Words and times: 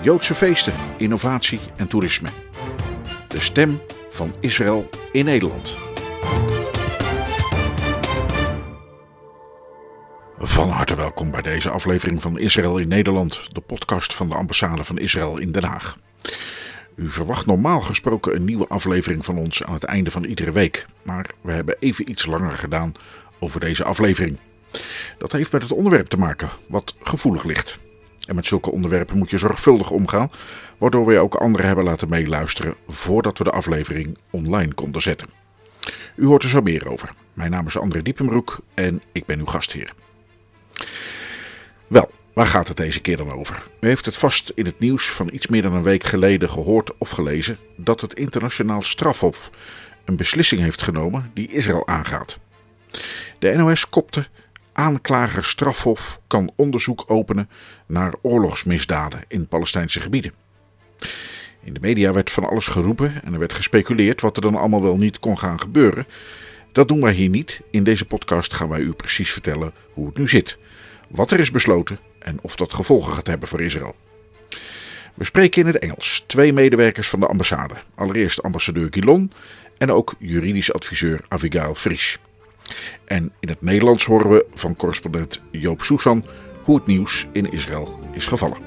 Joodse 0.00 0.34
feesten, 0.34 0.74
innovatie 0.96 1.60
en 1.76 1.88
toerisme. 1.88 2.28
De 3.28 3.40
stem 3.40 3.80
van 4.10 4.34
Israël 4.40 4.88
in 5.12 5.24
Nederland. 5.24 5.78
Van 10.38 10.68
harte 10.68 10.94
welkom 10.94 11.30
bij 11.30 11.42
deze 11.42 11.70
aflevering 11.70 12.22
van 12.22 12.38
Israël 12.38 12.78
in 12.78 12.88
Nederland, 12.88 13.54
de 13.54 13.60
podcast 13.60 14.14
van 14.14 14.28
de 14.28 14.34
ambassade 14.34 14.84
van 14.84 14.98
Israël 14.98 15.38
in 15.38 15.52
Den 15.52 15.64
Haag. 15.64 15.96
U 16.94 17.10
verwacht 17.10 17.46
normaal 17.46 17.80
gesproken 17.80 18.34
een 18.34 18.44
nieuwe 18.44 18.68
aflevering 18.68 19.24
van 19.24 19.38
ons 19.38 19.62
aan 19.62 19.74
het 19.74 19.84
einde 19.84 20.10
van 20.10 20.24
iedere 20.24 20.52
week, 20.52 20.86
maar 21.02 21.26
we 21.40 21.52
hebben 21.52 21.76
even 21.80 22.10
iets 22.10 22.26
langer 22.26 22.52
gedaan 22.52 22.92
over 23.38 23.60
deze 23.60 23.84
aflevering. 23.84 24.38
Dat 25.18 25.32
heeft 25.32 25.52
met 25.52 25.62
het 25.62 25.72
onderwerp 25.72 26.06
te 26.06 26.18
maken, 26.18 26.48
wat 26.68 26.94
gevoelig 27.02 27.44
ligt. 27.44 27.86
En 28.28 28.34
met 28.34 28.46
zulke 28.46 28.70
onderwerpen 28.70 29.18
moet 29.18 29.30
je 29.30 29.38
zorgvuldig 29.38 29.90
omgaan, 29.90 30.30
waardoor 30.78 31.06
we 31.06 31.18
ook 31.18 31.34
anderen 31.34 31.66
hebben 31.66 31.84
laten 31.84 32.08
meeluisteren 32.08 32.74
voordat 32.88 33.38
we 33.38 33.44
de 33.44 33.50
aflevering 33.50 34.18
online 34.30 34.74
konden 34.74 35.02
zetten. 35.02 35.28
U 36.16 36.26
hoort 36.26 36.42
er 36.42 36.48
zo 36.48 36.60
meer 36.60 36.88
over. 36.88 37.10
Mijn 37.32 37.50
naam 37.50 37.66
is 37.66 37.78
André 37.78 38.02
Diepenbroek 38.02 38.58
en 38.74 39.02
ik 39.12 39.26
ben 39.26 39.38
uw 39.38 39.46
gastheer. 39.46 39.92
Wel, 41.86 42.10
waar 42.32 42.46
gaat 42.46 42.68
het 42.68 42.76
deze 42.76 43.00
keer 43.00 43.16
dan 43.16 43.32
over? 43.32 43.62
U 43.80 43.86
heeft 43.86 44.04
het 44.04 44.16
vast 44.16 44.52
in 44.54 44.64
het 44.64 44.78
nieuws 44.78 45.10
van 45.10 45.30
iets 45.32 45.46
meer 45.46 45.62
dan 45.62 45.74
een 45.74 45.82
week 45.82 46.04
geleden 46.04 46.50
gehoord 46.50 46.98
of 46.98 47.10
gelezen 47.10 47.58
dat 47.76 48.00
het 48.00 48.14
internationaal 48.14 48.82
strafhof 48.82 49.50
een 50.04 50.16
beslissing 50.16 50.60
heeft 50.60 50.82
genomen 50.82 51.30
die 51.34 51.48
Israël 51.52 51.86
aangaat. 51.86 52.38
De 53.38 53.56
NOS 53.56 53.88
kopte 53.88 54.26
aanklager 54.78 55.44
strafhof 55.44 56.20
kan 56.26 56.50
onderzoek 56.56 57.04
openen 57.06 57.48
naar 57.86 58.14
oorlogsmisdaden 58.22 59.20
in 59.28 59.48
Palestijnse 59.48 60.00
gebieden. 60.00 60.32
In 61.62 61.74
de 61.74 61.80
media 61.80 62.12
werd 62.12 62.30
van 62.30 62.48
alles 62.48 62.66
geroepen 62.66 63.22
en 63.24 63.32
er 63.32 63.38
werd 63.38 63.54
gespeculeerd 63.54 64.20
wat 64.20 64.36
er 64.36 64.42
dan 64.42 64.54
allemaal 64.54 64.82
wel 64.82 64.96
niet 64.96 65.18
kon 65.18 65.38
gaan 65.38 65.60
gebeuren. 65.60 66.06
Dat 66.72 66.88
doen 66.88 67.00
wij 67.00 67.12
hier 67.12 67.28
niet. 67.28 67.60
In 67.70 67.84
deze 67.84 68.04
podcast 68.04 68.54
gaan 68.54 68.68
wij 68.68 68.80
u 68.80 68.92
precies 68.92 69.32
vertellen 69.32 69.72
hoe 69.92 70.06
het 70.06 70.18
nu 70.18 70.28
zit, 70.28 70.58
wat 71.10 71.30
er 71.30 71.40
is 71.40 71.50
besloten 71.50 71.98
en 72.18 72.38
of 72.42 72.56
dat 72.56 72.74
gevolgen 72.74 73.12
gaat 73.12 73.26
hebben 73.26 73.48
voor 73.48 73.60
Israël. 73.60 73.96
We 75.14 75.24
spreken 75.24 75.60
in 75.60 75.66
het 75.66 75.78
Engels 75.78 76.24
twee 76.26 76.52
medewerkers 76.52 77.08
van 77.08 77.20
de 77.20 77.26
ambassade. 77.26 77.74
Allereerst 77.94 78.42
ambassadeur 78.42 78.88
Gilon 78.90 79.32
en 79.78 79.92
ook 79.92 80.14
juridisch 80.18 80.72
adviseur 80.72 81.20
Abigail 81.28 81.74
Fries. 81.74 82.18
En 83.04 83.32
in 83.40 83.48
het 83.48 83.62
Nederlands 83.62 84.04
horen 84.04 84.30
we 84.30 84.46
van 84.54 84.76
correspondent 84.76 85.40
Joop 85.50 85.82
Soesan 85.82 86.24
hoe 86.62 86.76
het 86.76 86.86
nieuws 86.86 87.26
in 87.32 87.52
Israël 87.52 88.00
is 88.12 88.26
gevallen. 88.26 88.58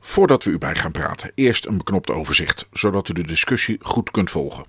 Voordat 0.00 0.44
we 0.44 0.50
u 0.50 0.58
bij 0.58 0.74
gaan 0.74 0.92
praten, 0.92 1.32
eerst 1.34 1.66
een 1.66 1.76
beknopt 1.76 2.10
overzicht, 2.10 2.66
zodat 2.72 3.08
u 3.08 3.12
de 3.12 3.26
discussie 3.26 3.78
goed 3.80 4.10
kunt 4.10 4.30
volgen. 4.30 4.64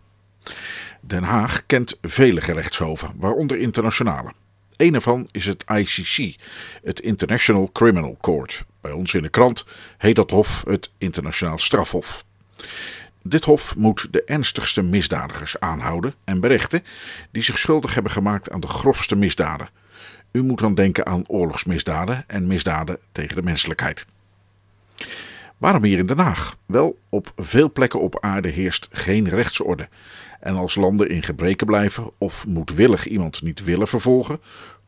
Den 1.02 1.24
Haag 1.24 1.66
kent 1.66 1.98
vele 2.02 2.42
gerechtshoven, 2.42 3.12
waaronder 3.16 3.58
internationale. 3.58 4.34
Een 4.76 4.94
ervan 4.94 5.28
is 5.32 5.46
het 5.46 5.64
ICC, 5.68 6.36
het 6.84 7.00
International 7.00 7.70
Criminal 7.72 8.18
Court. 8.22 8.66
Bij 8.82 8.92
ons 8.92 9.14
in 9.14 9.22
de 9.22 9.30
krant 9.30 9.66
heet 9.98 10.16
dat 10.16 10.32
hof 10.32 10.64
het 10.68 10.90
Internationaal 10.98 11.58
Strafhof. 11.58 12.26
Dit 13.24 13.44
hof 13.44 13.76
moet 13.76 14.08
de 14.12 14.24
ernstigste 14.24 14.82
misdadigers 14.82 15.60
aanhouden 15.60 16.14
en 16.24 16.40
berechten 16.40 16.84
die 17.32 17.44
zich 17.44 17.58
schuldig 17.58 17.94
hebben 17.94 18.12
gemaakt 18.12 18.52
aan 18.52 18.60
de 18.60 18.68
grofste 18.68 19.16
misdaden. 19.16 19.70
U 20.32 20.44
moet 20.44 20.60
dan 20.60 20.76
denken 20.76 21.06
aan 21.06 21.28
oorlogsmisdaden 21.28 22.24
en 22.28 22.48
misdaden 22.48 22.98
tegen 23.12 23.36
de 23.36 23.44
menselijkheid. 23.44 24.06
Waarom 25.58 25.84
hier 25.84 25.98
in 25.98 26.06
Den 26.06 26.18
Haag? 26.20 26.56
Wel, 26.66 27.00
op 27.10 27.34
veel 27.36 27.72
plekken 27.72 28.02
op 28.02 28.20
aarde 28.20 28.50
heerst 28.50 28.88
geen 28.92 29.30
rechtsorde. 29.30 29.90
En 30.40 30.56
als 30.56 30.76
landen 30.76 31.10
in 31.10 31.24
gebreken 31.24 31.68
blijven 31.68 32.12
of 32.18 32.48
moedwillig 32.48 33.08
iemand 33.08 33.42
niet 33.42 33.64
willen 33.64 33.88
vervolgen, 33.88 34.40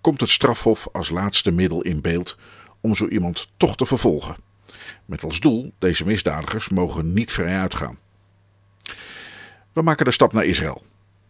komt 0.02 0.22
het 0.22 0.30
strafhof 0.30 0.88
als 0.92 1.10
laatste 1.10 1.52
middel 1.52 1.82
in 1.82 2.02
beeld 2.02 2.36
om 2.82 2.96
zo 2.96 3.08
iemand 3.08 3.48
toch 3.58 3.76
te 3.76 3.86
vervolgen. 3.86 4.36
Met 5.06 5.24
als 5.24 5.40
doel, 5.40 5.74
deze 5.80 6.06
misdadigers 6.06 6.70
mogen 6.70 7.14
niet 7.14 7.32
vrij 7.32 7.60
uitgaan. 7.60 7.98
We 9.76 9.82
maken 9.82 10.06
de 10.06 10.12
stap 10.12 10.34
naar 10.34 10.46
Israël. 10.46 10.84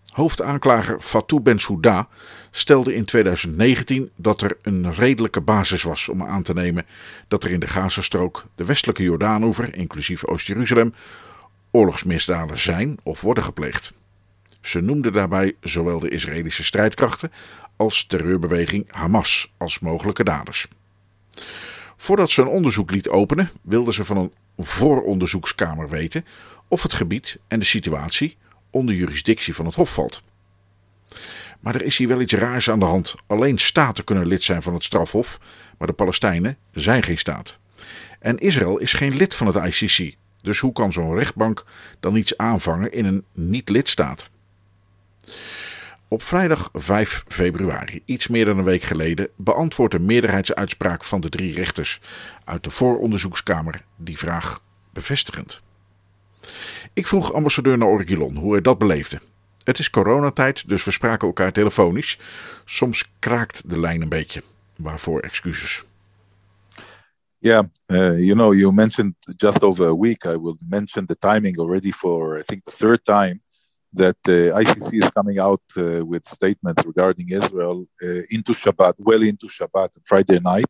Hoofdaanklager 0.09 0.99
Fatou 0.99 1.41
Bensouda 1.41 2.07
stelde 2.51 2.95
in 2.95 3.05
2019 3.05 4.11
dat 4.15 4.41
er 4.41 4.57
een 4.61 4.93
redelijke 4.93 5.41
basis 5.41 5.83
was 5.83 6.09
om 6.09 6.23
aan 6.23 6.43
te 6.43 6.53
nemen 6.53 6.85
dat 7.27 7.43
er 7.43 7.51
in 7.51 7.59
de 7.59 7.67
Gazastrook, 7.67 8.45
de 8.55 8.65
westelijke 8.65 9.03
Jordaanoever, 9.03 9.77
inclusief 9.77 10.25
Oost-Jeruzalem, 10.25 10.93
oorlogsmisdaden 11.71 12.57
zijn 12.57 12.97
of 13.03 13.21
worden 13.21 13.43
gepleegd. 13.43 13.93
Ze 14.61 14.81
noemde 14.81 15.11
daarbij 15.11 15.55
zowel 15.61 15.99
de 15.99 16.09
Israëlische 16.09 16.63
strijdkrachten 16.63 17.31
als 17.75 18.05
terreurbeweging 18.05 18.91
Hamas 18.91 19.53
als 19.57 19.79
mogelijke 19.79 20.23
daders. 20.23 20.67
Voordat 21.97 22.31
ze 22.31 22.41
een 22.41 22.47
onderzoek 22.47 22.91
liet 22.91 23.09
openen, 23.09 23.49
wilden 23.61 23.93
ze 23.93 24.05
van 24.05 24.17
een 24.17 24.31
vooronderzoekskamer 24.57 25.89
weten 25.89 26.25
of 26.67 26.83
het 26.83 26.93
gebied 26.93 27.37
en 27.47 27.59
de 27.59 27.65
situatie 27.65 28.37
onder 28.69 28.95
jurisdictie 28.95 29.55
van 29.55 29.65
het 29.65 29.75
Hof 29.75 29.93
valt. 29.93 30.21
Maar 31.59 31.75
er 31.75 31.83
is 31.83 31.97
hier 31.97 32.07
wel 32.07 32.21
iets 32.21 32.33
raars 32.33 32.69
aan 32.69 32.79
de 32.79 32.85
hand. 32.85 33.15
Alleen 33.27 33.57
staten 33.57 34.03
kunnen 34.03 34.27
lid 34.27 34.43
zijn 34.43 34.61
van 34.61 34.73
het 34.73 34.83
strafhof, 34.83 35.39
maar 35.77 35.87
de 35.87 35.93
Palestijnen 35.93 36.57
zijn 36.71 37.03
geen 37.03 37.17
staat. 37.17 37.59
En 38.19 38.37
Israël 38.37 38.77
is 38.77 38.93
geen 38.93 39.15
lid 39.15 39.35
van 39.35 39.47
het 39.47 39.81
ICC, 39.81 40.15
dus 40.41 40.59
hoe 40.59 40.71
kan 40.71 40.93
zo'n 40.93 41.15
rechtbank 41.15 41.63
dan 41.99 42.15
iets 42.15 42.37
aanvangen 42.37 42.91
in 42.91 43.05
een 43.05 43.25
niet-lidstaat? 43.31 44.25
Op 46.07 46.23
vrijdag 46.23 46.69
5 46.73 47.23
februari, 47.27 48.01
iets 48.05 48.27
meer 48.27 48.45
dan 48.45 48.57
een 48.57 48.63
week 48.63 48.83
geleden, 48.83 49.29
beantwoordt 49.35 49.93
een 49.93 50.05
meerderheidsuitspraak 50.05 51.03
van 51.03 51.21
de 51.21 51.29
drie 51.29 51.53
rechters 51.53 52.01
uit 52.43 52.63
de 52.63 52.69
vooronderzoekskamer 52.69 53.83
die 53.95 54.17
vraag 54.17 54.61
bevestigend. 54.93 55.63
Ik 56.93 57.07
vroeg 57.07 57.33
ambassadeur 57.33 57.77
Naorgilon 57.77 58.35
hoe 58.35 58.51
hij 58.51 58.61
dat 58.61 58.77
beleefde. 58.77 59.19
Het 59.63 59.79
is 59.79 59.89
coronatijd, 59.89 60.67
dus 60.67 60.83
we 60.83 60.91
spraken 60.91 61.27
elkaar 61.27 61.51
telefonisch. 61.51 62.19
Soms 62.65 63.11
kraakt 63.19 63.69
de 63.69 63.79
lijn 63.79 64.01
een 64.01 64.09
beetje. 64.09 64.41
Waarvoor 64.75 65.19
excuses. 65.19 65.83
Yeah, 67.39 67.65
uh, 67.91 68.17
you 68.17 68.33
know, 68.33 68.53
you 68.53 68.73
mentioned 68.73 69.13
just 69.37 69.63
over 69.63 69.87
a 69.87 69.95
week. 69.95 70.25
I 70.25 70.37
will 70.37 70.57
mention 70.69 71.05
the 71.05 71.17
timing 71.17 71.57
already 71.59 71.91
for 71.91 72.37
I 72.39 72.43
think 72.43 72.63
the 72.63 72.71
third 72.71 73.03
time 73.03 73.41
that 73.93 74.15
the 74.21 74.51
uh, 74.51 74.59
ICC 74.59 74.93
is 74.93 75.11
coming 75.11 75.39
out 75.39 75.61
uh, 75.77 76.03
with 76.03 76.27
statements 76.27 76.83
regarding 76.83 77.29
Israel 77.29 77.85
into 78.29 78.53
Shabbat, 78.53 78.93
well 78.97 79.21
into 79.21 79.47
Shabbat, 79.47 79.89
Friday 80.03 80.39
night. 80.39 80.69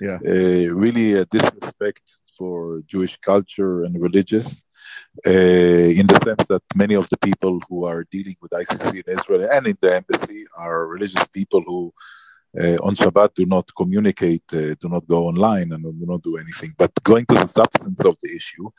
Yeah, 0.00 0.18
really 0.72 1.12
a 1.12 1.24
disrespect 1.26 2.02
for 2.36 2.82
Jewish 2.86 3.16
culture 3.18 3.84
and 3.84 4.00
religious, 4.00 4.64
uh, 5.26 5.30
in 6.00 6.06
the 6.06 6.20
sense 6.24 6.44
that 6.48 6.62
many 6.74 6.94
of 6.94 7.08
the 7.08 7.18
people 7.18 7.60
who 7.68 7.84
are 7.84 8.04
dealing 8.10 8.36
with 8.42 8.50
ICC 8.52 9.02
in 9.02 9.18
Israel 9.18 9.48
and 9.50 9.66
in 9.66 9.76
the 9.80 9.96
embassy 9.96 10.44
are 10.58 10.86
religious 10.86 11.26
people 11.28 11.62
who. 11.66 11.92
Uh, 12.56 12.78
on 12.84 12.94
Shabbat, 12.94 13.34
do 13.34 13.46
not 13.46 13.68
communicate, 13.76 14.44
uh, 14.52 14.76
do 14.80 14.88
not 14.88 15.04
go 15.08 15.26
online, 15.26 15.72
and 15.72 15.82
do 15.82 16.06
not 16.06 16.22
do 16.22 16.36
anything. 16.36 16.72
But 16.78 16.92
going 17.02 17.26
to 17.26 17.34
the 17.34 17.48
substance 17.48 18.04
of 18.04 18.16
the 18.22 18.30
issue, 18.36 18.70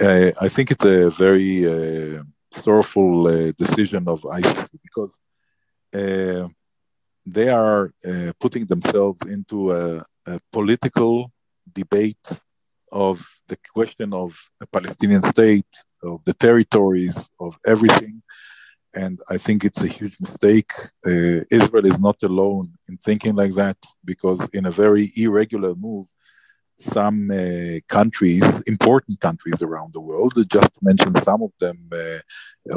uh, 0.00 0.32
I 0.40 0.48
think 0.48 0.72
it's 0.72 0.84
a 0.84 1.10
very 1.10 1.64
uh, 1.64 2.22
sorrowful 2.52 3.28
uh, 3.28 3.52
decision 3.52 4.08
of 4.08 4.22
ICC 4.22 4.68
because 4.82 5.20
they 7.26 7.48
are 7.48 7.92
putting 8.40 8.66
themselves 8.66 9.20
into 9.26 9.70
a, 9.70 10.04
a 10.26 10.40
political 10.52 11.30
debate 11.72 12.26
of 12.94 13.16
the 13.48 13.58
question 13.74 14.14
of 14.14 14.38
a 14.62 14.66
Palestinian 14.66 15.22
state, 15.22 15.72
of 16.02 16.24
the 16.24 16.34
territories, 16.34 17.16
of 17.38 17.52
everything. 17.66 18.22
and 19.04 19.18
I 19.28 19.38
think 19.38 19.64
it's 19.64 19.82
a 19.82 19.94
huge 19.98 20.16
mistake. 20.20 20.72
Uh, 21.04 21.40
Israel 21.50 21.86
is 21.92 21.98
not 21.98 22.22
alone 22.22 22.66
in 22.88 22.96
thinking 22.96 23.34
like 23.34 23.54
that 23.54 23.76
because, 24.04 24.48
in 24.58 24.64
a 24.66 24.70
very 24.70 25.10
irregular 25.16 25.74
move, 25.74 26.06
some 26.78 27.30
uh, 27.30 27.78
countries, 27.88 28.60
important 28.74 29.20
countries 29.20 29.62
around 29.62 29.92
the 29.92 30.00
world, 30.00 30.34
just 30.56 30.70
to 30.74 30.80
mention 30.82 31.12
some 31.28 31.42
of 31.42 31.52
them 31.58 31.78
uh, 31.92 32.20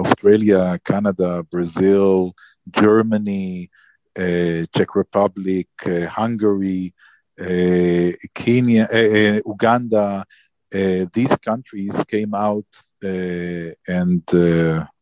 Australia, 0.03 0.79
Canada, 0.83 1.43
Brazil, 1.53 2.33
Germany, 2.69 3.69
uh, 4.17 4.65
Czech 4.75 4.95
Republic, 4.95 5.67
uh, 5.85 6.07
Hungary, 6.07 6.93
Kenya, 7.37 8.87
uh, 8.91 9.39
Uganda, 9.45 10.25
these 10.71 11.37
countries 11.37 12.03
came 12.05 12.33
out 12.33 12.65
and 13.01 14.23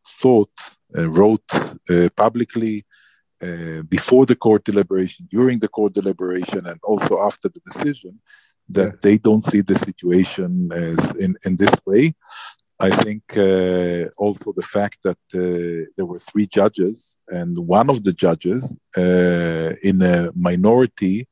thought, 0.07 0.51
and 0.93 1.17
wrote 1.17 1.49
publicly 2.15 2.85
before 3.89 4.25
the 4.25 4.35
court 4.35 4.63
deliberation, 4.63 5.27
during 5.31 5.59
the 5.59 5.67
court 5.67 5.93
deliberation, 5.93 6.65
and 6.65 6.79
also 6.83 7.19
after 7.19 7.49
the 7.49 7.61
decision 7.65 8.19
that 8.69 9.01
they 9.01 9.17
don't 9.17 9.43
see 9.43 9.61
the 9.61 9.75
situation 9.75 10.71
as 10.73 11.11
in, 11.11 11.35
in 11.45 11.55
this 11.55 11.75
way. 11.85 12.13
I 12.79 12.89
think 12.89 13.23
uh, 13.37 14.09
also 14.17 14.51
the 14.51 14.67
fact 14.75 14.97
that 15.03 15.17
uh, 15.33 15.85
there 15.95 16.05
were 16.05 16.19
three 16.19 16.47
judges, 16.47 17.17
and 17.29 17.57
one 17.57 17.89
of 17.89 18.03
the 18.03 18.11
judges, 18.11 18.77
uh, 18.97 19.71
in 19.81 20.01
a 20.01 20.31
minority 20.35 21.21
uh, 21.21 21.25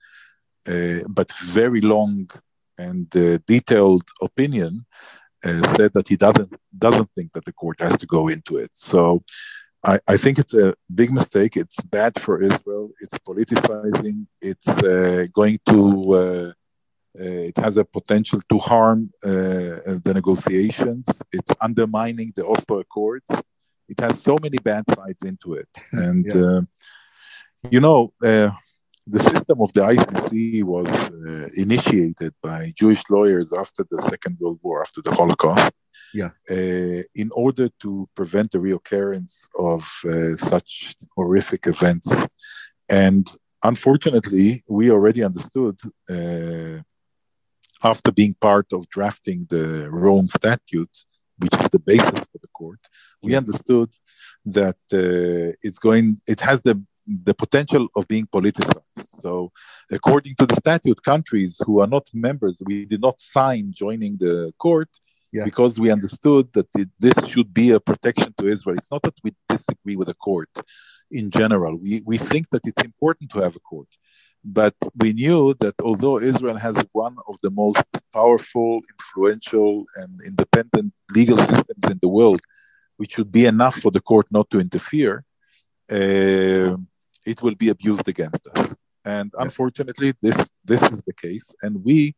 but 1.10 1.32
very 1.60 1.82
long 1.82 2.30
and 2.78 3.08
uh, 3.16 3.38
detailed 3.48 4.08
opinion, 4.22 4.86
uh, 5.46 5.62
said 5.76 5.92
that 5.94 6.08
he 6.08 6.16
doesn't 6.16 6.54
doesn't 6.78 7.10
think 7.16 7.32
that 7.34 7.46
the 7.46 7.54
court 7.54 7.80
has 7.80 7.98
to 7.98 8.06
go 8.06 8.28
into 8.28 8.58
it. 8.58 8.72
So. 8.74 9.24
I, 9.86 10.00
I 10.08 10.16
think 10.16 10.40
it's 10.40 10.54
a 10.54 10.76
big 10.96 11.12
mistake. 11.12 11.58
It's 11.58 11.82
bad 11.82 12.14
for 12.18 12.42
Israel. 12.42 12.92
It's 13.02 13.18
politicizing. 13.18 14.28
It's 14.42 14.72
going 15.34 15.60
to 15.66 16.54
uh, 17.20 17.46
it 17.50 17.58
has 17.58 17.78
a 17.78 17.86
potential 17.86 18.42
to 18.50 18.58
harm 18.58 19.12
uh, 19.24 20.00
the 20.06 20.12
negotiations. 20.14 21.06
It's 21.32 21.54
undermining 21.62 22.34
the 22.36 22.46
Oslo 22.46 22.80
Accords. 22.80 23.30
It 23.88 24.00
has 24.00 24.22
so 24.22 24.38
many 24.42 24.58
bad 24.58 24.86
sides 24.90 25.22
into 25.24 25.54
it. 25.54 25.70
And, 25.92 26.26
yeah. 26.26 26.42
uh, 26.42 26.62
you 27.70 27.80
know, 27.80 28.14
uh, 28.24 28.52
the 29.06 29.20
system 29.20 29.62
of 29.62 29.74
the 29.74 29.82
ICC 29.82 30.64
was 30.64 30.88
uh, 30.88 31.50
initiated 31.56 32.34
by 32.42 32.74
Jewish 32.76 33.04
lawyers 33.10 33.52
after 33.54 33.86
the 33.90 34.02
Second 34.02 34.38
World 34.40 34.60
War, 34.64 34.82
after 34.82 35.02
the 35.02 35.14
Holocaust. 35.14 35.74
Yeah. 36.14 36.32
Uh, 36.50 37.04
in 37.16 37.30
order 37.34 37.70
to 37.80 38.08
prevent 38.16 38.52
the 38.52 38.60
reoccurrence 38.60 39.48
of 39.58 39.82
such 40.40 40.96
horrific 41.16 41.66
events. 41.68 42.28
And 42.88 43.28
unfortunately, 43.64 44.64
we 44.70 44.92
already 44.92 45.24
understood 45.24 45.80
after 47.84 48.12
being 48.12 48.34
part 48.40 48.68
of 48.72 48.88
drafting 48.90 49.46
the 49.50 49.90
Rome 49.92 50.30
Statute, 50.30 50.98
which 51.38 51.56
is 51.60 51.70
the 51.70 51.80
basis 51.80 52.22
for 52.32 52.40
the 52.42 52.48
court, 52.54 52.80
we 53.22 53.36
understood 53.36 53.90
that 54.46 54.78
uh, 54.94 55.56
it's 55.62 55.80
going, 55.80 56.22
it 56.28 56.40
has 56.42 56.62
the 56.62 56.82
the 57.08 57.34
potential 57.34 57.88
of 57.96 58.08
being 58.08 58.28
politicized. 58.28 58.82
So, 58.98 59.52
according 59.92 60.36
to 60.36 60.46
the 60.46 60.56
statute, 60.56 61.02
countries 61.04 61.62
who 61.66 61.80
are 61.80 61.88
not 61.88 62.08
members, 62.14 62.62
we 62.66 62.86
did 62.86 63.02
not 63.02 63.20
sign 63.20 63.74
joining 63.76 64.18
the 64.18 64.54
court 64.58 64.90
yeah. 65.32 65.44
because 65.44 65.80
we 65.80 65.92
understood 65.92 66.52
that 66.54 66.68
it, 66.76 66.90
this 67.00 67.28
should 67.28 67.54
be 67.54 67.72
a 67.72 67.80
protection 67.80 68.34
to 68.38 68.48
Israel. 68.48 68.78
It's 68.78 68.92
not 68.92 69.04
that 69.04 69.16
we 69.24 69.32
disagree 69.50 69.96
with 69.96 70.08
the 70.08 70.14
court 70.14 70.50
in 71.12 71.30
general. 71.32 71.78
We, 71.78 72.02
we 72.06 72.18
think 72.18 72.50
that 72.52 72.66
it's 72.66 72.84
important 72.84 73.32
to 73.32 73.40
have 73.40 73.56
a 73.56 73.60
court. 73.60 73.88
But 74.46 74.76
we 74.96 75.14
knew 75.14 75.54
that 75.62 75.76
although 75.82 76.20
Israel 76.20 76.58
has 76.58 76.76
one 76.92 77.16
of 77.28 77.38
the 77.42 77.50
most 77.50 77.86
powerful, 78.14 78.82
influential, 78.94 79.86
and 79.96 80.20
independent 80.28 80.94
legal 81.16 81.38
systems 81.38 81.86
in 81.90 82.00
the 82.02 82.10
world, 82.10 82.42
which 82.98 83.14
should 83.14 83.32
be 83.32 83.46
enough 83.46 83.76
for 83.76 83.92
the 83.92 84.02
court 84.02 84.28
not 84.32 84.50
to 84.50 84.60
interfere, 84.60 85.24
uh, 85.90 86.76
it 87.26 87.42
will 87.42 87.56
be 87.56 87.70
abused 87.70 88.08
against 88.08 88.48
us. 88.56 88.76
And 89.06 89.32
unfortunately, 89.38 90.14
this 90.22 90.50
this 90.64 90.82
is 90.92 91.02
the 91.04 91.14
case. 91.14 91.48
And 91.62 91.84
we, 91.84 92.16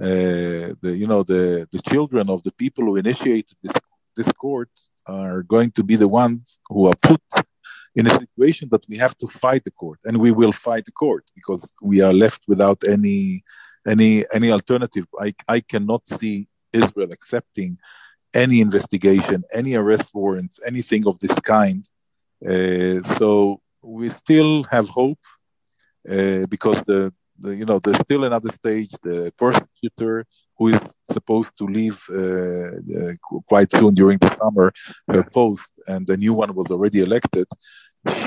uh, 0.00 0.74
the 0.82 0.94
you 1.00 1.06
know 1.06 1.22
the 1.22 1.66
the 1.72 1.82
children 1.90 2.28
of 2.28 2.42
the 2.42 2.52
people 2.52 2.84
who 2.84 2.96
initiated 2.96 3.56
this 3.62 3.76
this 4.16 4.32
court 4.32 4.70
are 5.06 5.42
going 5.42 5.70
to 5.72 5.82
be 5.82 5.96
the 5.96 6.08
ones 6.08 6.58
who 6.68 6.86
are 6.86 6.98
put 7.00 7.22
in 7.94 8.06
a 8.06 8.10
situation 8.10 8.68
that 8.70 8.84
we 8.88 8.96
have 8.96 9.16
to 9.18 9.26
fight 9.26 9.64
the 9.64 9.70
court, 9.70 10.00
and 10.04 10.16
we 10.18 10.30
will 10.30 10.52
fight 10.52 10.84
the 10.84 10.92
court 10.92 11.24
because 11.34 11.72
we 11.80 12.00
are 12.00 12.12
left 12.12 12.42
without 12.46 12.80
any 12.86 13.42
any 13.86 14.24
any 14.34 14.50
alternative. 14.50 15.06
I 15.18 15.34
I 15.48 15.60
cannot 15.60 16.06
see 16.06 16.48
Israel 16.72 17.10
accepting 17.12 17.78
any 18.34 18.60
investigation, 18.60 19.42
any 19.52 19.74
arrest 19.74 20.10
warrants, 20.14 20.60
anything 20.66 21.06
of 21.06 21.18
this 21.20 21.38
kind. 21.40 21.86
Uh, 22.46 23.00
so 23.18 23.60
we 23.88 24.08
still 24.08 24.64
have 24.64 24.88
hope 24.88 25.24
uh, 26.08 26.46
because 26.46 26.84
the, 26.84 27.12
the, 27.38 27.54
you 27.56 27.64
know 27.64 27.78
there's 27.78 27.98
still 27.98 28.24
another 28.24 28.50
stage. 28.50 28.90
The 29.02 29.32
prosecutor 29.36 30.24
who 30.56 30.68
is 30.68 30.98
supposed 31.04 31.52
to 31.58 31.64
leave 31.64 31.98
uh, 32.10 32.70
uh, 32.98 33.14
quite 33.48 33.70
soon 33.72 33.94
during 33.94 34.18
the 34.18 34.30
summer 34.30 34.72
her 35.08 35.22
post, 35.24 35.72
and 35.86 36.06
the 36.06 36.16
new 36.16 36.34
one 36.34 36.54
was 36.54 36.70
already 36.70 37.00
elected. 37.00 37.46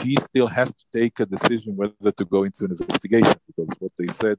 She 0.01 0.15
still 0.15 0.47
has 0.47 0.69
to 0.69 0.85
take 0.99 1.19
a 1.19 1.25
decision 1.25 1.75
whether 1.75 2.11
to 2.11 2.25
go 2.25 2.43
into 2.43 2.65
an 2.65 2.71
investigation 2.71 3.35
because 3.47 3.73
what 3.79 3.91
they 3.97 4.07
said 4.07 4.37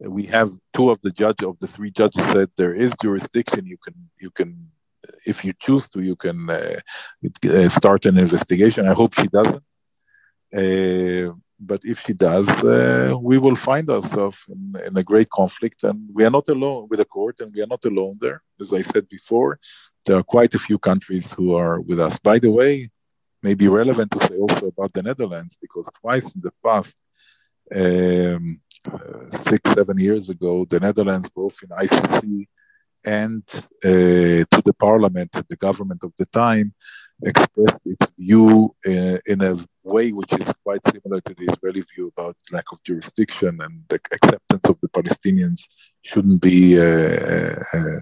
we 0.00 0.24
have 0.24 0.50
two 0.72 0.90
of 0.90 1.00
the 1.00 1.10
judge 1.10 1.42
of 1.42 1.58
the 1.58 1.66
three 1.66 1.90
judges 1.90 2.24
said 2.26 2.48
there 2.56 2.74
is 2.74 2.94
jurisdiction 3.02 3.66
you 3.66 3.76
can 3.78 3.94
you 4.20 4.30
can 4.30 4.70
if 5.26 5.44
you 5.44 5.52
choose 5.58 5.88
to 5.88 6.00
you 6.00 6.14
can 6.14 6.48
uh, 6.48 6.78
uh 7.50 7.68
start 7.68 8.06
an 8.06 8.18
investigation 8.18 8.86
i 8.86 8.92
hope 8.92 9.12
she 9.14 9.26
doesn't 9.28 9.56
uh, 9.56 9.77
but 11.60 11.80
if 11.84 12.00
he 12.00 12.12
does, 12.12 12.48
uh, 12.62 13.16
we 13.20 13.38
will 13.38 13.56
find 13.56 13.88
ourselves 13.90 14.38
in, 14.48 14.74
in, 14.86 14.96
a 14.96 15.02
great 15.02 15.28
conflict, 15.28 15.82
and 15.84 16.08
we 16.12 16.24
are 16.24 16.30
not 16.30 16.48
alone 16.48 16.86
with 16.88 16.98
the 16.98 17.04
court, 17.04 17.40
and 17.40 17.52
we 17.54 17.62
are 17.62 17.66
not 17.66 17.84
alone 17.84 18.16
there. 18.20 18.42
As 18.60 18.72
I 18.72 18.82
said 18.82 19.08
before, 19.08 19.58
there 20.06 20.16
are 20.16 20.22
quite 20.22 20.54
a 20.54 20.58
few 20.58 20.78
countries 20.78 21.32
who 21.32 21.54
are 21.54 21.80
with 21.80 22.00
us. 22.00 22.18
By 22.18 22.38
the 22.38 22.50
way, 22.50 22.88
may 23.42 23.54
be 23.54 23.68
relevant 23.68 24.10
to 24.12 24.20
say 24.26 24.36
also 24.36 24.68
about 24.68 24.92
the 24.92 25.02
Netherlands, 25.02 25.56
because 25.60 25.90
twice 26.00 26.34
in 26.34 26.40
the 26.40 26.52
past, 26.64 26.96
um, 27.74 28.60
uh, 28.90 29.36
six, 29.36 29.70
seven 29.72 29.98
years 29.98 30.30
ago, 30.30 30.64
the 30.64 30.80
Netherlands, 30.80 31.28
both 31.28 31.56
in 31.62 31.68
ICC 31.68 32.46
and 33.08 33.42
uh, 33.84 34.44
to 34.52 34.60
the 34.68 34.76
parliament, 34.86 35.30
the 35.32 35.56
government 35.56 36.02
of 36.04 36.12
the 36.18 36.26
time, 36.26 36.74
expressed 37.24 37.80
its 37.84 38.06
view 38.18 38.74
in, 38.84 39.14
uh, 39.14 39.18
in, 39.26 39.42
a 39.42 39.56
way 39.82 40.12
which 40.12 40.32
is 40.34 40.54
quite 40.62 40.84
similar 40.94 41.20
to 41.22 41.34
the 41.34 41.46
Israeli 41.52 41.82
view 41.92 42.12
about 42.14 42.36
lack 42.52 42.66
of 42.70 42.82
jurisdiction 42.84 43.60
and 43.64 43.74
the 43.88 43.98
acceptance 44.16 44.66
of 44.68 44.78
the 44.82 44.90
Palestinians 44.98 45.60
shouldn't 46.02 46.40
be, 46.40 46.78
uh, 46.78 47.56
uh, 47.76 48.00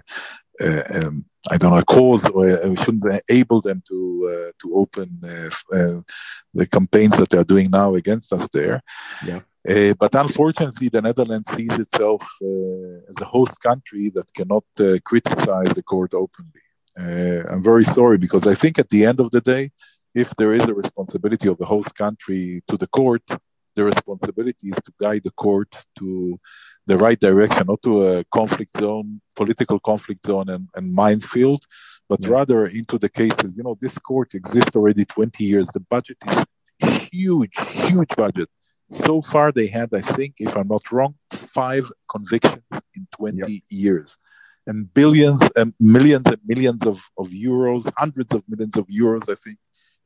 uh, 0.65 0.83
um, 0.97 1.25
I 1.51 1.57
don't 1.57 1.71
know, 1.71 1.77
a 1.77 1.85
cause 1.85 2.25
or 2.29 2.43
shouldn't 2.81 3.05
enable 3.29 3.61
them 3.61 3.81
to 3.89 4.51
to 4.61 4.67
open 4.81 5.07
the 5.21 6.67
campaigns 6.77 7.15
that 7.17 7.29
they 7.29 7.37
are 7.37 7.51
doing 7.53 7.69
now 7.71 7.95
against 7.95 8.33
us 8.33 8.47
there. 8.49 8.81
Yeah. 9.25 9.41
Uh, 9.67 9.93
but 9.99 10.15
unfortunately, 10.15 10.87
the 10.87 11.01
Netherlands 11.01 11.49
sees 11.51 11.77
itself 11.77 12.23
uh, 12.41 13.11
as 13.11 13.19
a 13.21 13.25
host 13.25 13.59
country 13.61 14.09
that 14.11 14.33
cannot 14.33 14.63
uh, 14.79 14.97
criticize 15.03 15.73
the 15.73 15.83
court 15.83 16.13
openly. 16.13 16.61
Uh, 16.97 17.43
I'm 17.51 17.63
very 17.63 17.83
sorry 17.83 18.17
because 18.17 18.47
I 18.47 18.55
think 18.55 18.79
at 18.79 18.89
the 18.89 19.05
end 19.05 19.19
of 19.19 19.29
the 19.31 19.41
day, 19.41 19.71
if 20.15 20.33
there 20.37 20.53
is 20.53 20.63
a 20.67 20.73
responsibility 20.73 21.47
of 21.49 21.57
the 21.57 21.65
host 21.65 21.93
country 21.95 22.61
to 22.69 22.77
the 22.77 22.87
court, 22.87 23.23
the 23.75 23.83
responsibility 23.83 24.69
is 24.69 24.79
to 24.85 24.91
guide 24.99 25.23
the 25.23 25.31
court 25.31 25.71
to 25.99 26.39
the 26.87 26.97
right 26.97 27.19
direction, 27.19 27.67
not 27.67 27.81
to 27.83 28.07
a 28.07 28.23
conflict 28.39 28.75
zone, 28.77 29.21
political 29.35 29.79
conflict 29.79 30.25
zone 30.25 30.49
and, 30.49 30.67
and 30.75 30.93
minefield, 30.93 31.63
but 32.09 32.21
yeah. 32.21 32.29
rather 32.29 32.65
into 32.65 32.97
the 32.97 33.09
cases. 33.09 33.55
You 33.55 33.63
know, 33.63 33.77
this 33.79 33.97
court 33.99 34.33
exists 34.33 34.75
already 34.75 35.05
20 35.05 35.43
years. 35.43 35.67
The 35.67 35.81
budget 35.81 36.17
is 36.25 36.43
huge, 37.11 37.55
huge 37.85 38.15
budget. 38.15 38.49
So 38.89 39.21
far, 39.21 39.51
they 39.51 39.67
had, 39.67 39.93
I 39.93 40.01
think, 40.01 40.35
if 40.39 40.55
I'm 40.55 40.67
not 40.67 40.91
wrong, 40.91 41.15
five 41.31 41.91
convictions 42.09 42.63
in 42.95 43.07
20 43.11 43.37
yep. 43.37 43.61
years 43.69 44.17
and 44.67 44.93
billions 44.93 45.41
and 45.55 45.73
millions 45.79 46.27
and 46.27 46.37
millions 46.45 46.85
of, 46.85 47.01
of 47.17 47.29
euros, 47.29 47.91
hundreds 47.97 48.33
of 48.33 48.43
millions 48.47 48.75
of 48.77 48.85
euros, 48.87 49.29
I 49.31 49.35
think, 49.35 49.57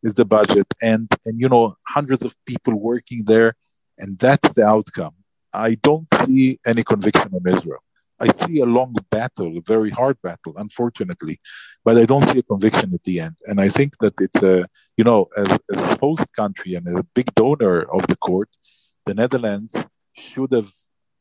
is 0.04 0.14
the 0.14 0.26
budget. 0.26 0.68
And 0.82 1.08
and 1.26 1.40
you 1.40 1.50
know, 1.50 1.76
hundreds 1.88 2.24
of 2.24 2.36
people 2.46 2.76
working 2.76 3.24
there, 3.26 3.56
and 3.98 4.18
that's 4.18 4.54
the 4.54 4.66
outcome. 4.66 5.16
I 5.54 5.76
don't 5.76 6.08
see 6.26 6.60
any 6.66 6.84
conviction 6.84 7.34
on 7.34 7.54
Israel. 7.54 7.84
I 8.22 8.28
see 8.42 8.60
a 8.60 8.66
long 8.66 8.94
battle, 9.10 9.58
a 9.58 9.62
very 9.76 9.90
hard 9.90 10.18
battle, 10.22 10.54
unfortunately, 10.66 11.36
but 11.86 11.98
I 11.98 12.06
don't 12.06 12.28
see 12.28 12.40
a 12.40 12.44
conviction 12.44 12.94
at 12.94 13.04
the 13.04 13.20
end. 13.20 13.38
And 13.48 13.58
I 13.60 13.70
think 13.78 13.92
that 14.04 14.14
it's 14.20 14.42
a, 14.44 14.66
you 14.98 15.04
know, 15.04 15.28
as, 15.42 15.50
as 15.74 15.98
host 16.04 16.28
country 16.42 16.76
and 16.76 16.88
as 16.88 16.98
a 16.98 17.08
big 17.18 17.34
donor 17.36 17.78
of 17.98 18.08
the 18.08 18.16
court, 18.16 18.50
the 19.06 19.16
Netherlands 19.22 19.74
should 20.14 20.52
have 20.54 20.72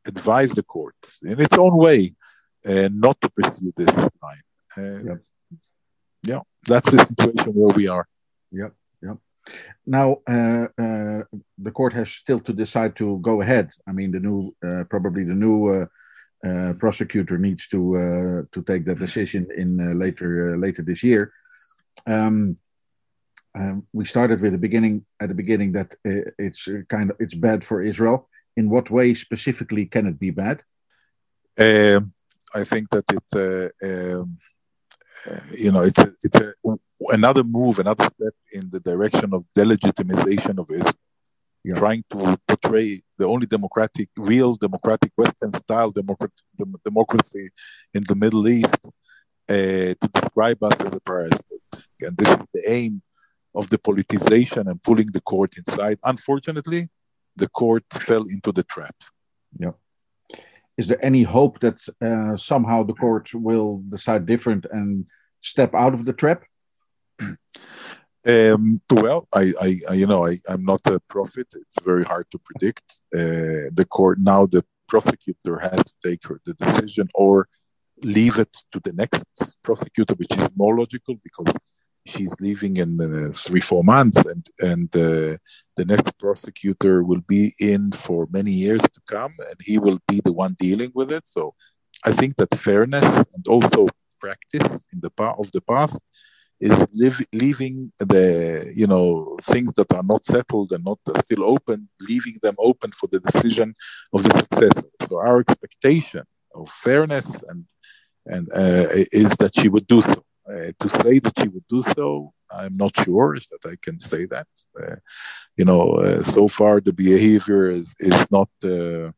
advised 0.06 0.56
the 0.56 0.62
court 0.62 0.96
in 1.22 1.40
its 1.40 1.56
own 1.56 1.76
way 1.76 2.14
uh, 2.68 2.88
not 2.92 3.20
to 3.20 3.30
pursue 3.30 3.72
this 3.76 3.96
line. 4.22 4.44
Uh, 4.76 5.02
yep. 5.08 5.18
Yeah, 6.22 6.40
that's 6.66 6.90
the 6.90 6.98
situation 7.04 7.52
where 7.54 7.74
we 7.74 7.88
are. 7.88 8.06
Yep, 8.52 8.74
yep. 9.02 9.16
Now, 9.86 10.18
uh, 10.28 10.66
uh, 10.84 11.22
the 11.66 11.72
court 11.72 11.94
has 11.94 12.10
still 12.10 12.40
to 12.40 12.52
decide 12.52 12.94
to 12.96 13.18
go 13.22 13.40
ahead. 13.40 13.70
I 13.88 13.92
mean, 13.92 14.10
the 14.10 14.20
new, 14.20 14.54
uh, 14.66 14.84
probably 14.84 15.24
the 15.24 15.34
new 15.34 15.88
uh, 16.46 16.48
uh, 16.48 16.72
prosecutor 16.74 17.38
needs 17.38 17.66
to 17.68 17.96
uh, 17.96 18.42
to 18.52 18.62
take 18.62 18.84
that 18.84 18.98
decision 18.98 19.48
in 19.56 19.80
uh, 19.80 19.94
later 19.94 20.54
uh, 20.54 20.58
later 20.58 20.82
this 20.82 21.02
year. 21.02 21.32
Um, 22.06 22.56
um, 23.54 23.86
we 23.92 24.04
started 24.04 24.40
with 24.40 24.52
the 24.52 24.58
beginning 24.58 25.04
at 25.20 25.28
the 25.28 25.34
beginning 25.34 25.72
that 25.72 25.94
uh, 26.06 26.30
it's 26.38 26.68
kind 26.88 27.10
of 27.10 27.16
it's 27.18 27.34
bad 27.34 27.64
for 27.64 27.82
Israel. 27.82 28.28
In 28.56 28.68
what 28.68 28.90
way 28.90 29.14
specifically 29.14 29.86
can 29.86 30.06
it 30.06 30.18
be 30.18 30.30
bad? 30.30 30.62
Um, 31.58 32.12
I 32.54 32.64
think 32.64 32.90
that 32.90 33.04
it's 33.12 33.34
a 33.34 33.70
um, 33.82 34.38
you 35.56 35.72
know 35.72 35.82
it's 35.82 36.00
it's 36.22 36.40
a, 36.40 36.54
another 37.08 37.44
move, 37.44 37.78
another 37.78 38.04
step 38.04 38.34
in 38.52 38.70
the 38.70 38.80
direction 38.80 39.34
of 39.34 39.44
delegitimization 39.56 40.58
of 40.58 40.70
Israel 40.70 40.94
yeah. 41.64 41.74
trying 41.74 42.04
to 42.10 42.38
portray 42.46 43.02
the 43.18 43.26
only 43.26 43.46
democratic, 43.46 44.08
real 44.16 44.54
democratic 44.54 45.12
Western 45.16 45.52
style 45.52 45.90
democracy 45.90 47.50
in 47.94 48.02
the 48.08 48.14
Middle 48.14 48.48
East 48.48 48.80
uh, 49.48 49.94
to 50.00 50.08
describe 50.12 50.62
us 50.62 50.80
as 50.80 50.94
a 50.94 51.00
parasite. 51.00 51.44
And 52.00 52.16
this 52.16 52.28
is 52.28 52.46
the 52.54 52.70
aim 52.70 53.02
of 53.54 53.68
the 53.68 53.78
politicization 53.78 54.70
and 54.70 54.82
pulling 54.82 55.08
the 55.12 55.20
court 55.20 55.56
inside. 55.56 55.98
Unfortunately, 56.04 56.88
the 57.36 57.48
court 57.48 57.84
fell 57.92 58.22
into 58.22 58.52
the 58.52 58.62
trap. 58.62 58.96
Yeah. 59.58 59.72
Is 60.78 60.86
there 60.88 61.04
any 61.04 61.24
hope 61.24 61.60
that 61.60 61.78
uh, 62.00 62.36
somehow 62.36 62.84
the 62.84 62.94
court 62.94 63.34
will 63.34 63.82
decide 63.88 64.24
different 64.24 64.66
and 64.70 65.04
step 65.40 65.74
out 65.74 65.94
of 65.94 66.04
the 66.04 66.12
trap? 66.12 66.44
Um, 68.26 68.80
well, 68.90 69.26
I, 69.34 69.54
I, 69.60 69.80
I, 69.88 69.92
you 69.94 70.06
know, 70.06 70.26
I, 70.26 70.40
I'm 70.48 70.64
not 70.64 70.86
a 70.86 71.00
prophet. 71.00 71.48
It's 71.54 71.76
very 71.82 72.04
hard 72.04 72.26
to 72.32 72.38
predict. 72.38 73.02
Uh, 73.14 73.72
the 73.72 73.86
court 73.88 74.18
now, 74.20 74.46
the 74.46 74.64
prosecutor 74.88 75.58
has 75.58 75.78
to 75.78 75.94
take 76.02 76.20
the 76.44 76.54
decision 76.54 77.08
or 77.14 77.48
leave 78.02 78.38
it 78.38 78.54
to 78.72 78.80
the 78.80 78.92
next 78.92 79.24
prosecutor, 79.62 80.14
which 80.14 80.36
is 80.36 80.50
more 80.54 80.76
logical 80.78 81.16
because 81.22 81.56
she's 82.06 82.34
leaving 82.40 82.76
in 82.76 83.00
uh, 83.00 83.32
three, 83.32 83.60
four 83.60 83.84
months, 83.84 84.18
and 84.26 84.46
and 84.60 84.94
uh, 84.96 85.36
the 85.76 85.84
next 85.86 86.18
prosecutor 86.18 87.02
will 87.02 87.22
be 87.26 87.54
in 87.58 87.92
for 87.92 88.26
many 88.30 88.52
years 88.52 88.82
to 88.82 89.00
come, 89.06 89.32
and 89.48 89.58
he 89.62 89.78
will 89.78 89.98
be 90.08 90.20
the 90.20 90.32
one 90.32 90.54
dealing 90.58 90.92
with 90.94 91.10
it. 91.12 91.26
So, 91.26 91.54
I 92.04 92.12
think 92.12 92.36
that 92.36 92.54
fairness 92.54 93.24
and 93.34 93.46
also 93.48 93.86
practice 94.18 94.86
in 94.92 95.00
the 95.00 95.10
part 95.10 95.38
of 95.38 95.50
the 95.52 95.62
past 95.62 96.00
is 96.60 96.86
live, 96.92 97.20
leaving 97.32 97.90
the 97.98 98.70
you 98.74 98.86
know 98.86 99.36
things 99.42 99.72
that 99.74 99.92
are 99.92 100.02
not 100.02 100.24
settled 100.24 100.72
and 100.72 100.84
not 100.84 100.98
still 101.18 101.44
open, 101.44 101.88
leaving 102.00 102.36
them 102.42 102.54
open 102.58 102.92
for 102.92 103.08
the 103.08 103.20
decision 103.20 103.74
of 104.12 104.22
the 104.22 104.30
successor. 104.38 104.88
So 105.08 105.18
our 105.18 105.40
expectation 105.40 106.24
of 106.54 106.68
fairness 106.70 107.42
and 107.48 107.64
and 108.26 108.48
uh, 108.52 108.86
is 109.12 109.30
that 109.36 109.54
she 109.54 109.68
would 109.68 109.86
do 109.86 110.02
so. 110.02 110.22
Uh, 110.48 110.72
to 110.80 110.88
say 110.88 111.18
that 111.20 111.38
she 111.38 111.48
would 111.48 111.66
do 111.68 111.80
so, 111.94 112.32
I'm 112.50 112.76
not 112.76 112.92
sure 113.04 113.36
that 113.36 113.70
I 113.70 113.76
can 113.80 113.98
say 113.98 114.26
that. 114.26 114.48
Uh, 114.80 114.96
you 115.56 115.64
know, 115.64 115.92
uh, 115.92 116.22
so 116.22 116.48
far 116.48 116.80
the 116.80 116.92
behavior 116.92 117.70
is 117.70 117.94
is 117.98 118.26
not. 118.30 118.50
Uh, 118.64 119.12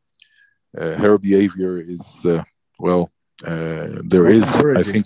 uh, 0.74 0.94
her 0.94 1.18
behavior 1.18 1.78
is 1.78 2.26
well. 2.78 3.10
there 3.44 4.26
is, 4.26 4.48
I 4.74 4.82
think 4.82 5.04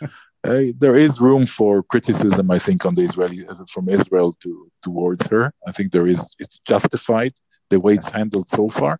uh, 0.48 0.72
there 0.78 0.96
is 0.96 1.20
room 1.20 1.44
for 1.46 1.82
criticism, 1.82 2.50
I 2.50 2.58
think, 2.58 2.84
on 2.86 2.94
the 2.94 3.02
Israeli 3.02 3.40
from 3.74 3.88
Israel 3.88 4.30
to 4.42 4.50
towards 4.82 5.26
her. 5.32 5.44
I 5.66 5.72
think 5.72 5.92
there 5.92 6.06
is. 6.06 6.22
It's 6.38 6.58
justified 6.72 7.34
the 7.70 7.80
way 7.84 7.94
it's 7.94 8.10
handled 8.10 8.48
so 8.48 8.64
far. 8.80 8.94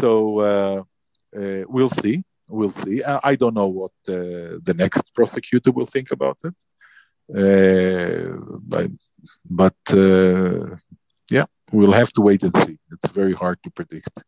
So 0.00 0.08
uh, 0.50 0.82
uh, 1.40 1.62
we'll 1.74 1.94
see. 2.02 2.16
We'll 2.48 2.76
see. 2.84 3.02
I 3.30 3.34
don't 3.34 3.54
know 3.54 3.66
what 3.80 3.92
the 4.04 4.74
next 4.82 5.02
prosecutor 5.14 5.72
will 5.72 5.90
think 5.94 6.10
about 6.12 6.38
it. 6.48 6.56
Uh, 7.28 8.36
but, 8.62 8.88
but 9.44 9.74
uh, 9.90 10.76
yeah, 11.28 11.46
we'll 11.72 11.92
have 11.92 12.12
to 12.12 12.20
wait 12.20 12.42
and 12.44 12.56
see. 12.64 12.78
It's 12.92 13.10
very 13.10 13.32
hard 13.32 13.58
to 13.64 13.70
predict. 13.70 14.22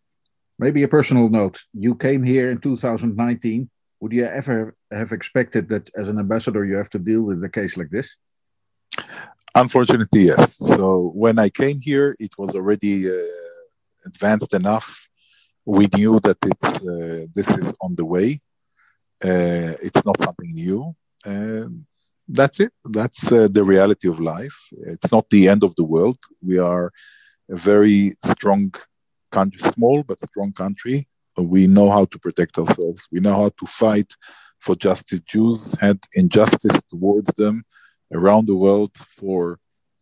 Maybe 0.58 0.82
a 0.82 0.88
personal 0.88 1.28
note. 1.28 1.60
You 1.72 1.94
came 1.94 2.24
here 2.24 2.50
in 2.50 2.58
2019 2.58 3.70
would 4.00 4.12
you 4.12 4.24
ever 4.24 4.74
have 4.90 5.12
expected 5.12 5.68
that 5.68 5.90
as 5.96 6.08
an 6.08 6.18
ambassador 6.18 6.64
you 6.64 6.76
have 6.76 6.90
to 6.90 6.98
deal 6.98 7.22
with 7.22 7.42
a 7.42 7.48
case 7.48 7.76
like 7.76 7.90
this? 7.90 8.16
Unfortunately, 9.54 10.22
yes. 10.22 10.56
So 10.56 11.10
when 11.14 11.38
I 11.38 11.48
came 11.48 11.80
here, 11.80 12.14
it 12.18 12.32
was 12.38 12.54
already 12.54 13.10
uh, 13.10 13.14
advanced 14.06 14.54
enough. 14.54 15.08
We 15.64 15.88
knew 15.94 16.20
that 16.20 16.38
it's 16.44 16.76
uh, 16.76 17.26
this 17.34 17.48
is 17.58 17.74
on 17.80 17.94
the 17.96 18.04
way. 18.04 18.40
Uh, 19.22 19.74
it's 19.86 20.04
not 20.04 20.20
something 20.22 20.50
new. 20.52 20.94
And 21.24 21.84
that's 22.28 22.60
it. 22.60 22.72
That's 22.84 23.32
uh, 23.32 23.48
the 23.50 23.64
reality 23.64 24.08
of 24.08 24.20
life. 24.20 24.56
It's 24.86 25.10
not 25.10 25.28
the 25.30 25.48
end 25.48 25.64
of 25.64 25.74
the 25.76 25.84
world. 25.84 26.18
We 26.40 26.58
are 26.58 26.92
a 27.50 27.56
very 27.56 28.14
strong 28.24 28.72
country, 29.32 29.60
small 29.70 30.02
but 30.02 30.20
strong 30.20 30.52
country 30.52 31.08
we 31.42 31.66
know 31.66 31.90
how 31.90 32.04
to 32.06 32.18
protect 32.18 32.58
ourselves. 32.58 33.08
We 33.12 33.20
know 33.20 33.34
how 33.34 33.48
to 33.48 33.66
fight 33.66 34.12
for 34.58 34.74
justice. 34.74 35.20
Jews 35.26 35.74
had 35.80 35.98
injustice 36.14 36.82
towards 36.90 37.28
them 37.36 37.64
around 38.12 38.46
the 38.46 38.56
world 38.56 38.92
for, 39.08 39.58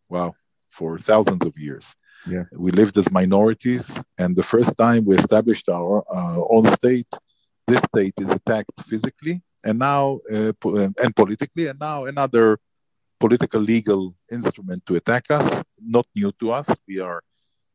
wow, 0.08 0.34
for 0.68 0.98
thousands 0.98 1.44
of 1.44 1.56
years. 1.56 1.94
Yeah. 2.28 2.44
We 2.56 2.70
lived 2.72 2.96
as 2.98 3.10
minorities, 3.10 4.02
and 4.18 4.34
the 4.34 4.42
first 4.42 4.76
time 4.76 5.04
we 5.04 5.16
established 5.16 5.68
our 5.68 6.02
uh, 6.12 6.40
own 6.50 6.66
state, 6.72 7.08
this 7.66 7.80
state 7.94 8.14
is 8.18 8.30
attacked 8.30 8.72
physically 8.84 9.42
and 9.64 9.78
now 9.78 10.20
uh, 10.32 10.52
and 11.02 11.14
politically, 11.14 11.66
and 11.66 11.78
now 11.78 12.04
another 12.04 12.58
political 13.18 13.60
legal 13.60 14.14
instrument 14.30 14.84
to 14.86 14.96
attack 14.96 15.30
us. 15.30 15.62
Not 15.80 16.06
new 16.14 16.32
to 16.40 16.52
us. 16.52 16.68
We 16.86 17.00
are 17.00 17.22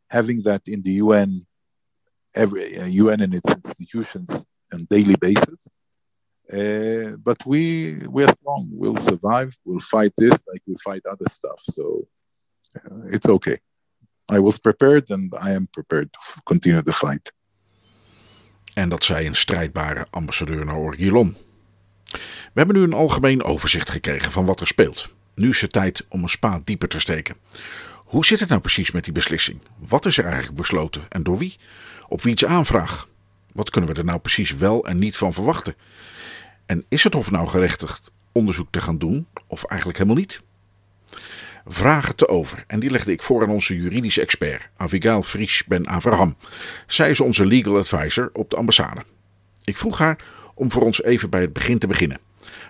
having 0.10 0.44
that 0.44 0.62
in 0.68 0.82
the 0.82 0.94
UN 1.04 1.46
every 2.36 2.78
uh, 2.78 2.86
UN 2.86 3.22
and 3.22 3.34
its 3.34 3.50
institutions 3.52 4.46
on 4.74 4.88
daily 4.90 5.16
basis. 5.16 5.70
Uh, 6.52 7.18
but 7.18 7.46
we 7.46 7.98
we're 8.08 8.34
strong. 8.40 8.70
We'll 8.72 8.98
survive. 8.98 9.58
We'll 9.64 9.80
fight 9.80 10.14
this 10.16 10.38
like 10.48 10.62
we 10.66 10.76
fight 10.84 11.06
other 11.06 11.30
stuff. 11.30 11.60
So 11.62 12.08
uh, 12.76 13.08
it's 13.08 13.28
okay. 13.28 13.58
I 14.30 14.40
was 14.40 14.58
prepared 14.60 15.10
and 15.12 15.34
I 15.42 15.52
am 15.52 15.68
prepared 15.68 16.12
to 16.14 16.20
continue 16.44 16.84
the 16.84 16.94
fight. 16.94 17.34
En 18.74 18.90
dat 18.90 19.04
zei 19.04 19.28
een 19.28 19.36
strijdbare 19.36 20.08
ambassadeur 20.10 20.66
naar 20.66 20.76
Orgilon. 20.76 21.36
We 22.12 22.20
hebben 22.54 22.76
nu 22.76 22.82
een 22.82 22.94
algemeen 22.94 23.44
overzicht 23.44 23.90
gekregen 23.90 24.32
van 24.32 24.46
wat 24.46 24.60
er 24.60 24.68
speelt. 24.68 25.16
Nu 25.36 25.50
is 25.50 25.62
het 25.62 25.72
tijd 25.72 26.06
om 26.10 26.24
een 26.24 26.30
spaat 26.30 26.66
dieper 26.66 26.88
te 26.88 27.00
steken. 27.00 27.36
Hoe 27.96 28.26
zit 28.26 28.40
het 28.40 28.50
nou 28.50 28.62
precies 28.62 28.92
met 28.92 29.04
die 29.04 29.14
beslissing? 29.14 29.62
Wat 29.78 30.06
is 30.06 30.18
er 30.18 30.26
eigenlijk 30.26 30.56
besloten 30.56 31.06
en 31.10 31.24
door 31.24 31.38
wie? 31.38 31.58
Op 32.12 32.26
iets 32.26 32.46
aanvraag? 32.46 33.08
Wat 33.54 33.70
kunnen 33.70 33.94
we 33.94 34.00
er 34.00 34.06
nou 34.06 34.20
precies 34.20 34.56
wel 34.56 34.86
en 34.86 35.00
niet 35.00 35.18
van 35.18 35.34
verwachten? 35.34 35.76
En 36.66 36.86
is 36.90 37.04
het 37.04 37.14
Hof 37.14 37.32
nou 37.32 37.48
gerechtigd 37.48 38.12
onderzoek 38.32 38.68
te 38.72 38.82
gaan 38.82 38.98
doen 38.98 39.28
of 39.48 39.64
eigenlijk 39.64 40.00
helemaal 40.00 40.20
niet? 40.20 40.42
Vragen 41.66 42.16
te 42.16 42.28
over 42.28 42.64
en 42.68 42.80
die 42.80 42.90
legde 42.90 43.12
ik 43.12 43.22
voor 43.22 43.44
aan 43.44 43.50
onze 43.50 43.76
juridische 43.76 44.22
expert 44.22 44.70
Avigail 44.78 45.24
Fries 45.24 45.66
Ben 45.66 45.88
Avraham. 45.88 46.36
Zij 46.88 47.10
is 47.10 47.20
onze 47.20 47.46
legal 47.46 47.78
advisor 47.78 48.30
op 48.34 48.50
de 48.50 48.56
ambassade. 48.56 49.04
Ik 49.64 49.78
vroeg 49.78 49.98
haar 49.98 50.18
om 50.56 50.72
voor 50.72 50.82
ons 50.82 51.04
even 51.04 51.30
bij 51.30 51.42
het 51.42 51.54
begin 51.54 51.80
te 51.80 51.88
beginnen. 51.88 52.20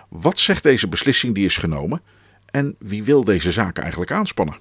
Wat 0.08 0.38
zegt 0.38 0.62
deze 0.62 0.88
beslissing 0.88 1.34
die 1.34 1.44
is 1.44 1.56
genomen 1.56 2.02
en 2.46 2.76
wie 2.78 3.04
wil 3.04 3.24
deze 3.24 3.52
zaak 3.52 3.78
eigenlijk 3.78 4.10
aanspannen? 4.10 4.56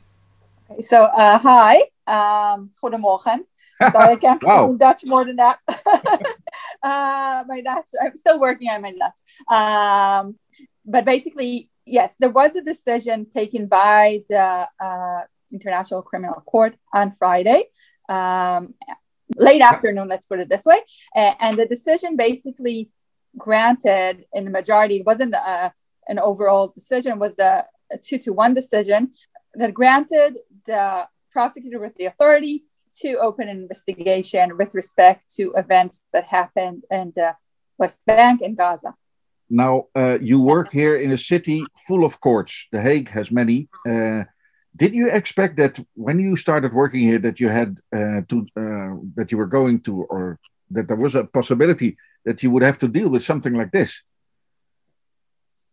So, 0.78 1.04
uh, 1.04 1.46
hi, 1.46 1.84
um, 2.14 2.72
goedemorgen. 2.76 3.46
Sorry, 3.92 4.14
I 4.14 4.16
can't 4.16 4.44
wow. 4.46 4.68
speak 4.68 4.80
Dutch 4.80 5.06
more 5.06 5.26
than 5.26 5.38
that. 5.38 5.60
uh, 6.84 7.44
my 7.48 7.62
Dutch, 7.62 7.90
I'm 8.02 8.16
still 8.16 8.40
working 8.40 8.70
on 8.70 8.82
my 8.82 8.94
Dutch. 8.94 9.20
Um, 9.52 10.36
but 10.86 11.06
basically, 11.06 11.70
yes, 11.86 12.16
there 12.20 12.30
was 12.30 12.56
a 12.56 12.62
decision 12.62 13.30
taken 13.30 13.68
by 13.68 14.24
the 14.30 14.68
uh, 14.80 15.22
International 15.52 16.02
Criminal 16.02 16.42
Court 16.46 16.76
on 16.94 17.12
Friday, 17.12 17.66
um, 18.10 18.74
late 19.38 19.62
afternoon, 19.62 20.08
let's 20.08 20.26
put 20.26 20.40
it 20.40 20.50
this 20.50 20.66
way. 20.66 20.80
and 21.16 21.58
the 21.58 21.66
decision 21.66 22.16
basically 22.16 22.90
granted 23.38 24.26
in 24.34 24.46
the 24.46 24.52
majority, 24.52 24.98
it 24.98 25.06
wasn't 25.06 25.34
a, 25.34 25.72
an 26.08 26.20
overall 26.20 26.68
decision, 26.68 27.20
was 27.20 27.40
a, 27.40 27.64
a 27.92 27.98
two 27.98 28.18
to 28.20 28.34
one 28.34 28.54
decision 28.54 29.12
that 29.56 29.74
granted 29.74 30.38
the 30.66 31.08
prosecutor 31.32 31.80
with 31.80 31.96
the 31.96 32.06
authority 32.06 32.66
to 33.00 33.16
open 33.18 33.50
an 33.50 33.58
investigation 33.62 34.58
with 34.58 34.76
respect 34.76 35.30
to 35.36 35.54
events 35.56 36.04
that 36.14 36.26
happened 36.28 36.84
in 36.92 37.12
the 37.16 37.36
West 37.78 38.06
Bank 38.06 38.42
and 38.42 38.58
Gaza. 38.58 38.94
Now, 39.50 39.88
uh, 39.96 40.18
you 40.22 40.42
work 40.42 40.72
here 40.72 40.96
in 40.96 41.12
a 41.12 41.18
city 41.18 41.66
full 41.88 42.06
of 42.06 42.20
courts. 42.22 42.68
The 42.72 42.82
Hague 42.82 43.10
has 43.10 43.32
many. 43.32 43.68
Uh, 43.88 44.24
did 44.76 44.94
you 44.94 45.10
expect 45.10 45.58
that 45.58 45.80
when 45.96 46.20
you 46.20 46.36
started 46.38 46.74
working 46.74 47.02
here 47.02 47.20
that 47.20 47.40
you 47.42 47.50
had 47.50 47.80
uh, 47.94 48.22
to 48.30 48.48
uh, 48.56 48.94
that 49.16 49.28
you 49.30 49.38
were 49.38 49.52
going 49.60 49.82
to, 49.82 50.04
or 50.04 50.40
that 50.70 50.88
there 50.88 50.96
was 50.96 51.16
a 51.16 51.26
possibility 51.26 51.98
that 52.26 52.42
you 52.44 52.50
would 52.52 52.64
have 52.64 52.78
to 52.80 52.88
deal 52.88 53.10
with 53.10 53.24
something 53.24 53.54
like 53.54 53.72
this? 53.72 54.04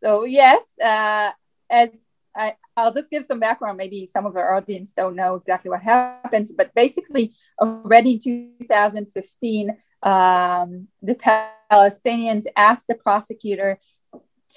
So 0.01 0.25
yes, 0.25 0.63
uh, 0.85 1.31
as 1.71 1.91
I, 2.39 2.55
will 2.77 2.93
just 2.93 3.11
give 3.11 3.25
some 3.25 3.41
background. 3.41 3.77
Maybe 3.77 4.07
some 4.07 4.25
of 4.25 4.37
our 4.37 4.55
audience 4.55 4.93
don't 4.93 5.17
know 5.17 5.35
exactly 5.35 5.71
what 5.71 5.83
happens, 5.83 6.53
but 6.53 6.75
basically, 6.75 7.33
already 7.61 8.13
in 8.13 8.19
2015, 8.19 9.77
um, 10.03 10.89
the 11.03 11.49
Palestinians 11.71 12.45
asked 12.57 12.87
the 12.87 12.95
prosecutor 12.95 13.79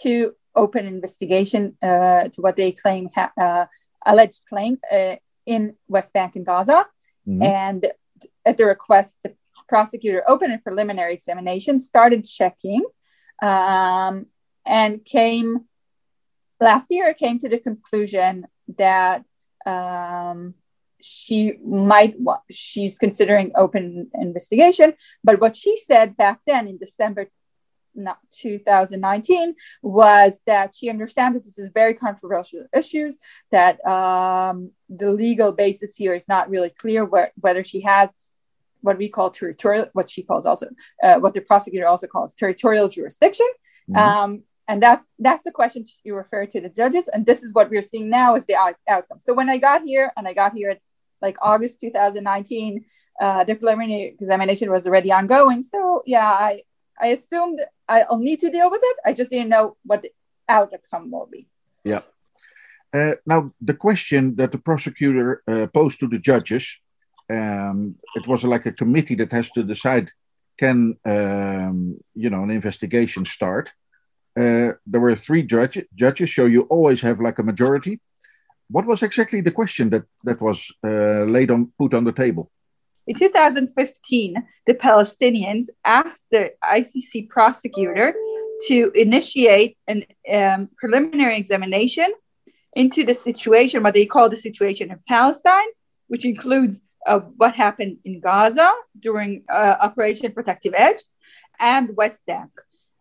to 0.02 0.34
open 0.56 0.86
an 0.86 0.94
investigation 0.94 1.76
uh, 1.82 2.28
to 2.30 2.42
what 2.42 2.56
they 2.56 2.72
claim 2.72 3.10
ha- 3.16 3.32
uh, 3.40 3.66
alleged 4.06 4.44
claims 4.48 4.80
uh, 4.92 5.16
in 5.46 5.76
West 5.88 6.14
Bank 6.14 6.36
and 6.36 6.46
Gaza, 6.46 6.86
mm-hmm. 7.28 7.42
and 7.42 7.88
at 8.46 8.58
the 8.58 8.66
request, 8.66 9.18
the 9.24 9.34
prosecutor 9.68 10.24
opened 10.28 10.54
a 10.54 10.60
preliminary 10.60 11.14
examination, 11.14 11.80
started 11.80 12.26
checking, 12.26 12.84
um, 13.42 14.28
and 14.66 15.04
came 15.04 15.66
last 16.62 16.88
year 16.90 17.08
I 17.08 17.14
came 17.14 17.40
to 17.40 17.50
the 17.50 17.60
conclusion 17.60 18.46
that 18.78 19.26
um, 19.66 20.54
she 21.02 21.58
might 21.66 22.16
she's 22.50 22.98
considering 22.98 23.52
open 23.56 24.10
investigation 24.14 24.94
but 25.24 25.42
what 25.42 25.56
she 25.56 25.76
said 25.78 26.16
back 26.16 26.40
then 26.46 26.68
in 26.68 26.78
december 26.78 27.28
not 27.94 28.20
2019 28.32 29.56
was 29.82 30.40
that 30.46 30.74
she 30.76 30.90
understands 30.90 31.36
that 31.36 31.44
this 31.44 31.60
is 31.60 31.70
very 31.74 31.94
controversial 31.94 32.66
issues 32.76 33.18
that 33.52 33.86
um, 33.86 34.72
the 34.90 35.12
legal 35.12 35.52
basis 35.52 35.96
here 35.96 36.14
is 36.14 36.28
not 36.28 36.50
really 36.50 36.70
clear 36.70 37.04
where, 37.04 37.32
whether 37.40 37.64
she 37.64 37.82
has 37.82 38.10
what 38.82 38.98
we 38.98 39.10
call 39.10 39.30
territorial 39.30 39.88
what 39.94 40.10
she 40.10 40.24
calls 40.24 40.46
also 40.46 40.68
uh, 41.04 41.20
what 41.20 41.34
the 41.34 41.42
prosecutor 41.42 41.88
also 41.88 42.08
calls 42.08 42.34
territorial 42.34 42.88
jurisdiction 42.88 43.48
mm-hmm. 43.90 44.00
um, 44.00 44.44
and 44.72 44.82
that's 44.82 45.10
that's 45.20 45.44
the 45.44 45.52
question 45.52 45.84
you 46.06 46.16
refer 46.16 46.46
to 46.46 46.60
the 46.62 46.70
judges 46.70 47.10
and 47.10 47.26
this 47.26 47.44
is 47.44 47.50
what 47.58 47.70
we're 47.70 47.88
seeing 47.92 48.10
now 48.10 48.36
is 48.36 48.46
the 48.46 48.56
out- 48.56 48.82
outcome. 48.96 49.20
So 49.20 49.34
when 49.34 49.50
i 49.56 49.58
got 49.58 49.80
here 49.92 50.06
and 50.16 50.24
i 50.30 50.34
got 50.34 50.52
here 50.60 50.70
at 50.76 50.82
like 51.26 51.38
august 51.52 51.82
2019 51.82 52.86
uh, 53.24 53.44
the 53.44 53.56
preliminary 53.56 54.06
examination 54.20 54.72
was 54.72 54.88
already 54.88 55.12
ongoing. 55.20 55.62
So 55.74 55.80
yeah 56.06 56.32
i 56.50 56.54
i 57.06 57.08
assumed 57.18 57.60
i'll 57.90 58.26
need 58.30 58.40
to 58.46 58.50
deal 58.58 58.70
with 58.74 58.84
it. 58.92 58.98
I 59.10 59.12
just 59.20 59.32
didn't 59.34 59.52
know 59.56 59.66
what 59.90 60.02
the 60.04 60.12
outcome 60.58 61.12
will 61.12 61.30
be. 61.38 61.44
Yeah. 61.84 62.04
Uh, 62.94 63.16
now 63.32 63.40
the 63.70 63.78
question 63.88 64.22
that 64.40 64.52
the 64.54 64.62
prosecutor 64.70 65.28
uh, 65.48 65.68
posed 65.78 65.98
to 66.00 66.08
the 66.14 66.22
judges 66.30 66.66
um, 67.38 67.78
it 68.20 68.26
was 68.32 68.42
like 68.54 68.66
a 68.66 68.78
committee 68.82 69.18
that 69.22 69.32
has 69.32 69.48
to 69.52 69.62
decide 69.74 70.08
can 70.62 70.80
um, 71.14 71.78
you 72.24 72.30
know 72.30 72.44
an 72.48 72.52
investigation 72.60 73.24
start 73.38 73.66
uh, 74.40 74.74
there 74.86 75.02
were 75.02 75.16
three 75.16 75.44
judge, 75.44 75.84
judges, 75.96 76.34
so 76.34 76.46
you 76.46 76.62
always 76.64 77.02
have 77.02 77.20
like 77.20 77.40
a 77.40 77.44
majority. 77.44 78.00
What 78.70 78.86
was 78.86 79.04
exactly 79.04 79.42
the 79.42 79.52
question 79.52 79.90
that 79.90 80.04
that 80.24 80.40
was 80.40 80.72
uh, 80.84 81.24
laid 81.26 81.52
on 81.52 81.72
put 81.78 81.94
on 81.94 82.06
the 82.06 82.14
table? 82.14 82.50
In 83.08 83.16
2015, 83.16 84.36
the 84.68 84.74
Palestinians 84.74 85.66
asked 85.84 86.28
the 86.32 86.52
ICC 86.64 87.30
prosecutor 87.30 88.16
to 88.68 88.92
initiate 88.96 89.78
an 89.88 90.04
um, 90.32 90.70
preliminary 90.78 91.38
examination 91.38 92.08
into 92.74 93.04
the 93.04 93.14
situation, 93.14 93.84
what 93.84 93.96
they 93.96 94.06
call 94.06 94.30
the 94.30 94.36
situation 94.36 94.92
in 94.92 95.00
Palestine, 95.08 95.68
which 96.08 96.26
includes 96.26 96.82
uh, 97.08 97.20
what 97.38 97.56
happened 97.56 97.98
in 98.06 98.20
Gaza 98.22 98.72
during 99.00 99.44
uh, 99.50 99.76
Operation 99.82 100.32
Protective 100.32 100.74
Edge 100.78 101.04
and 101.60 101.96
West 101.98 102.26
Bank. 102.26 102.52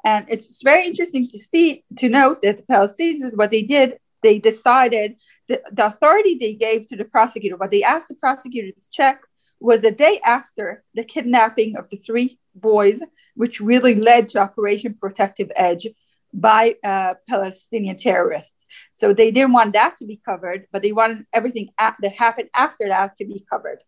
And 0.05 0.27
it's 0.29 0.63
very 0.63 0.87
interesting 0.87 1.29
to 1.29 1.39
see, 1.39 1.85
to 1.99 2.09
note 2.09 2.43
that 2.43 2.57
the 2.57 2.63
Palestinians, 2.63 3.37
what 3.37 3.51
they 3.51 3.63
did, 3.63 3.99
they 4.23 4.39
decided 4.39 5.19
that 5.49 5.63
the 5.73 5.87
authority 5.87 6.37
they 6.39 6.55
gave 6.55 6.87
to 6.89 6.97
the 6.97 7.05
prosecutor, 7.05 7.57
what 7.57 7.71
they 7.71 7.83
asked 7.83 8.09
the 8.09 8.15
prosecutor 8.15 8.71
to 8.73 8.91
check 8.91 9.23
was 9.61 9.85
a 9.85 9.91
day 9.91 10.21
after 10.25 10.83
the 10.95 11.05
kidnapping 11.05 11.77
of 11.77 11.89
the 11.91 11.97
three 11.97 12.39
boys, 12.55 13.03
which 13.35 13.61
really 13.61 13.95
led 13.95 14.29
to 14.31 14.39
Operation 14.39 14.95
Protective 14.95 15.51
Edge 15.55 15.87
by 16.33 16.77
uh, 16.85 17.15
Palestinian 17.29 17.97
terrorists. 17.97 18.65
So 18.93 19.13
they 19.13 19.31
didn't 19.31 19.53
want 19.53 19.73
that 19.75 19.97
to 19.97 20.07
be 20.07 20.21
covered, 20.25 20.67
but 20.73 20.83
they 20.83 20.93
wanted 20.93 21.27
everything 21.33 21.69
that 21.79 22.13
happened 22.13 22.49
after 22.55 22.89
that 22.89 23.17
to 23.17 23.25
be 23.25 23.45
covered. 23.51 23.81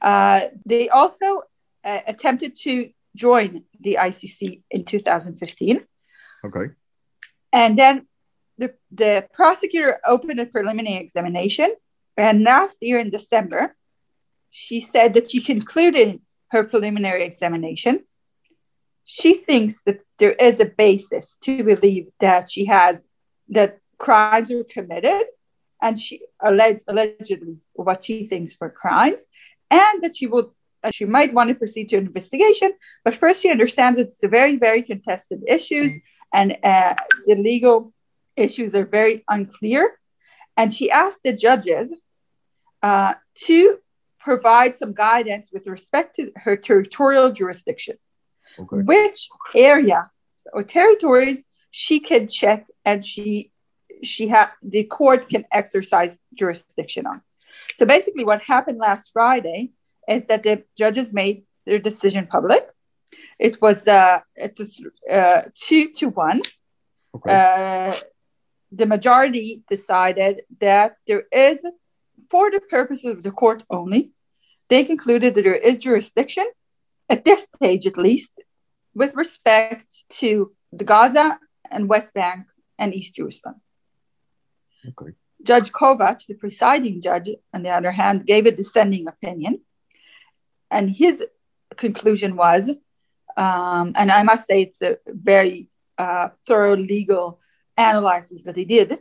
Uh, 0.00 0.40
they 0.64 0.88
also 0.88 1.42
uh, 1.84 2.00
attempted 2.06 2.56
to 2.56 2.90
join 3.14 3.64
the 3.80 3.98
ICC 4.00 4.62
in 4.70 4.84
2015. 4.84 5.84
Okay. 6.44 6.72
And 7.52 7.78
then 7.78 8.06
the, 8.58 8.74
the 8.90 9.26
prosecutor 9.32 10.00
opened 10.06 10.40
a 10.40 10.46
preliminary 10.46 11.02
examination. 11.02 11.74
And 12.16 12.44
last 12.44 12.78
year 12.80 13.00
in 13.00 13.10
December, 13.10 13.74
she 14.50 14.80
said 14.80 15.14
that 15.14 15.30
she 15.30 15.40
concluded 15.40 16.20
her 16.50 16.64
preliminary 16.64 17.24
examination. 17.24 18.04
She 19.04 19.34
thinks 19.34 19.82
that 19.82 20.00
there 20.18 20.32
is 20.32 20.60
a 20.60 20.66
basis 20.66 21.36
to 21.42 21.64
believe 21.64 22.08
that 22.20 22.50
she 22.50 22.66
has 22.66 23.02
that 23.48 23.78
crimes 23.98 24.50
were 24.50 24.64
committed 24.64 25.26
and 25.82 25.98
she 25.98 26.20
alleged, 26.40 26.80
allegedly 26.86 27.56
what 27.72 28.04
she 28.04 28.26
thinks 28.26 28.56
were 28.60 28.70
crimes 28.70 29.24
and 29.70 30.02
that 30.02 30.16
she 30.16 30.26
will 30.26 30.54
uh, 30.82 30.90
she 30.90 31.04
might 31.04 31.32
want 31.32 31.48
to 31.48 31.54
proceed 31.54 31.88
to 31.90 31.96
an 31.96 32.06
investigation, 32.06 32.72
but 33.04 33.14
first 33.14 33.42
she 33.42 33.50
understands 33.50 34.00
it's 34.00 34.22
a 34.24 34.28
very, 34.28 34.56
very 34.56 34.82
contested 34.82 35.42
issues 35.46 35.92
and 36.32 36.56
uh, 36.62 36.94
the 37.26 37.34
legal 37.34 37.92
issues 38.36 38.74
are 38.74 38.86
very 38.86 39.24
unclear. 39.28 39.98
And 40.56 40.72
she 40.72 40.90
asked 40.90 41.20
the 41.24 41.32
judges 41.32 41.94
uh, 42.82 43.14
to 43.46 43.78
provide 44.18 44.76
some 44.76 44.92
guidance 44.92 45.50
with 45.52 45.66
respect 45.66 46.16
to 46.16 46.30
her 46.36 46.56
territorial 46.56 47.32
jurisdiction. 47.32 47.96
Okay. 48.58 48.82
Which 48.82 49.28
area 49.54 50.10
or 50.52 50.62
territories 50.62 51.42
she 51.70 52.00
can 52.00 52.28
check 52.28 52.66
and 52.84 53.04
she 53.04 53.52
she 54.02 54.28
had 54.28 54.48
the 54.62 54.84
court 54.84 55.28
can 55.28 55.44
exercise 55.52 56.18
jurisdiction 56.34 57.06
on. 57.06 57.22
So 57.76 57.86
basically, 57.86 58.24
what 58.24 58.40
happened 58.42 58.78
last 58.78 59.10
Friday 59.12 59.70
is 60.10 60.26
that 60.26 60.42
the 60.42 60.64
judges 60.76 61.12
made 61.12 61.44
their 61.66 61.78
decision 61.78 62.26
public. 62.26 62.64
It 63.38 63.60
was 63.62 63.86
uh, 63.86 64.20
it 64.36 64.58
was 64.58 64.70
uh, 65.10 65.42
two 65.54 65.92
to 65.98 66.08
one. 66.08 66.40
Okay. 67.14 67.32
Uh, 67.34 67.94
the 68.70 68.86
majority 68.86 69.62
decided 69.68 70.42
that 70.60 70.96
there 71.06 71.24
is, 71.32 71.64
for 72.30 72.50
the 72.50 72.60
purposes 72.60 73.16
of 73.16 73.22
the 73.22 73.32
court 73.32 73.64
only, 73.68 74.12
they 74.68 74.84
concluded 74.84 75.34
that 75.34 75.42
there 75.42 75.54
is 75.54 75.82
jurisdiction 75.82 76.46
at 77.08 77.24
this 77.24 77.48
stage, 77.56 77.86
at 77.86 77.96
least, 77.96 78.32
with 78.94 79.16
respect 79.16 80.04
to 80.20 80.52
the 80.72 80.84
Gaza 80.84 81.38
and 81.70 81.88
West 81.88 82.14
Bank 82.14 82.46
and 82.78 82.94
East 82.94 83.16
Jerusalem. 83.16 83.60
Okay. 84.86 85.12
Judge 85.42 85.72
Kovács, 85.72 86.26
the 86.26 86.34
presiding 86.34 87.00
judge, 87.00 87.30
on 87.54 87.62
the 87.62 87.70
other 87.70 87.90
hand, 87.90 88.26
gave 88.26 88.46
a 88.46 88.52
dissenting 88.52 89.08
opinion 89.08 89.62
and 90.70 90.90
his 90.90 91.22
conclusion 91.76 92.36
was, 92.36 92.68
um, 93.36 93.92
and 93.96 94.10
I 94.10 94.22
must 94.22 94.46
say 94.46 94.62
it's 94.62 94.82
a 94.82 94.98
very 95.06 95.68
uh, 95.98 96.30
thorough 96.46 96.76
legal 96.76 97.40
analysis 97.76 98.42
that 98.44 98.56
he 98.56 98.64
did. 98.64 98.98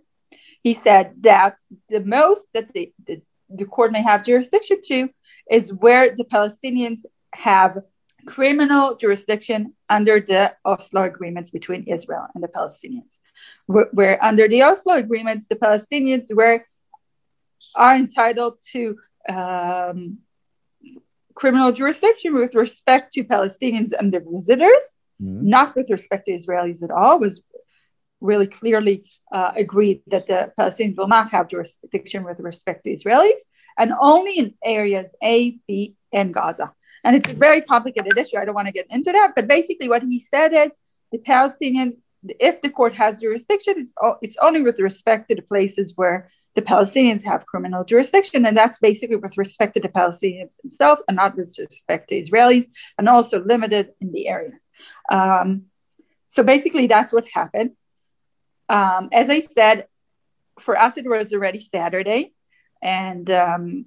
He 0.62 0.74
said 0.74 1.14
that 1.22 1.58
the 1.90 2.02
most 2.02 2.50
that 2.54 2.74
the, 2.74 2.92
the, 3.08 3.22
the 3.50 3.66
court 3.66 3.92
may 3.92 4.02
have 4.02 4.26
jurisdiction 4.26 4.80
to 4.88 5.10
is 5.50 5.74
where 5.74 6.16
the 6.16 6.26
Palestinians 6.26 7.02
have 7.34 7.80
criminal 8.26 8.96
jurisdiction 8.96 9.74
under 9.90 10.20
the 10.20 10.54
Oslo 10.66 11.04
agreements 11.04 11.50
between 11.52 11.84
Israel 11.84 12.28
and 12.36 12.44
the 12.44 12.48
Palestinians. 12.50 13.18
Where, 13.66 13.88
where, 13.92 14.24
under 14.24 14.48
the 14.48 14.64
Oslo 14.64 14.96
agreements, 14.96 15.48
the 15.48 15.56
Palestinians 15.56 16.34
were 16.34 16.66
are 17.76 17.96
entitled 17.96 18.56
to 18.72 18.98
um, 19.28 20.20
criminal 21.40 21.72
jurisdiction 21.72 22.36
with 22.36 22.54
respect 22.54 23.14
to 23.14 23.24
Palestinians 23.24 23.92
and 23.98 24.12
their 24.12 24.26
visitors, 24.38 24.86
mm-hmm. 25.22 25.50
not 25.56 25.76
with 25.76 25.90
respect 25.90 26.26
to 26.26 26.34
Israelis 26.40 26.84
at 26.84 26.92
all, 26.92 27.18
was 27.20 27.42
really 28.30 28.48
clearly 28.48 28.98
uh, 29.32 29.52
agreed 29.56 30.02
that 30.08 30.28
the 30.28 30.52
Palestinians 30.60 30.98
will 30.98 31.08
not 31.08 31.32
have 31.32 31.48
jurisdiction 31.48 32.22
with 32.26 32.40
respect 32.42 32.84
to 32.84 32.90
Israelis, 32.98 33.42
and 33.78 33.94
only 34.12 34.34
in 34.42 34.54
areas 34.80 35.08
A, 35.24 35.58
B, 35.66 35.96
and 36.12 36.34
Gaza. 36.34 36.74
And 37.06 37.16
it's 37.16 37.30
a 37.30 37.36
very 37.48 37.62
complicated 37.62 38.18
issue. 38.18 38.38
I 38.38 38.44
don't 38.44 38.60
want 38.60 38.68
to 38.68 38.74
get 38.80 38.88
into 38.90 39.12
that, 39.14 39.32
but 39.36 39.48
basically, 39.48 39.88
what 39.88 40.04
he 40.04 40.20
said 40.20 40.52
is 40.54 40.76
the 41.14 41.20
Palestinians, 41.20 41.96
if 42.50 42.60
the 42.62 42.70
court 42.70 42.94
has 42.96 43.22
jurisdiction, 43.22 43.76
it's, 43.78 43.94
it's 44.22 44.38
only 44.42 44.62
with 44.62 44.78
respect 44.90 45.30
to 45.30 45.36
the 45.36 45.42
places 45.54 45.94
where 45.96 46.30
the 46.56 46.62
Palestinians 46.62 47.24
have 47.26 47.46
criminal 47.46 47.84
jurisdiction, 47.84 48.46
and 48.46 48.58
that's 48.58 48.80
basically 48.80 49.16
with 49.16 49.38
respect 49.38 49.76
to 49.76 49.80
the 49.80 49.90
Palestinians 49.90 50.52
themselves 50.62 51.02
and 51.08 51.16
not 51.18 51.38
with 51.38 51.56
respect 51.58 52.10
to 52.10 52.22
Israelis, 52.22 52.66
and 52.98 53.08
also 53.08 53.44
limited 53.44 53.90
in 54.02 54.12
the 54.12 54.28
areas. 54.28 54.62
Um, 55.12 55.66
so 56.28 56.44
basically, 56.44 56.88
that's 56.88 57.14
what 57.14 57.26
happened. 57.34 57.72
Um, 58.68 59.10
as 59.12 59.30
I 59.30 59.40
said, 59.40 59.88
for 60.60 60.78
us, 60.78 60.98
it 60.98 61.06
was 61.08 61.34
already 61.34 61.60
Saturday, 61.60 62.34
and 62.82 63.30
um, 63.30 63.86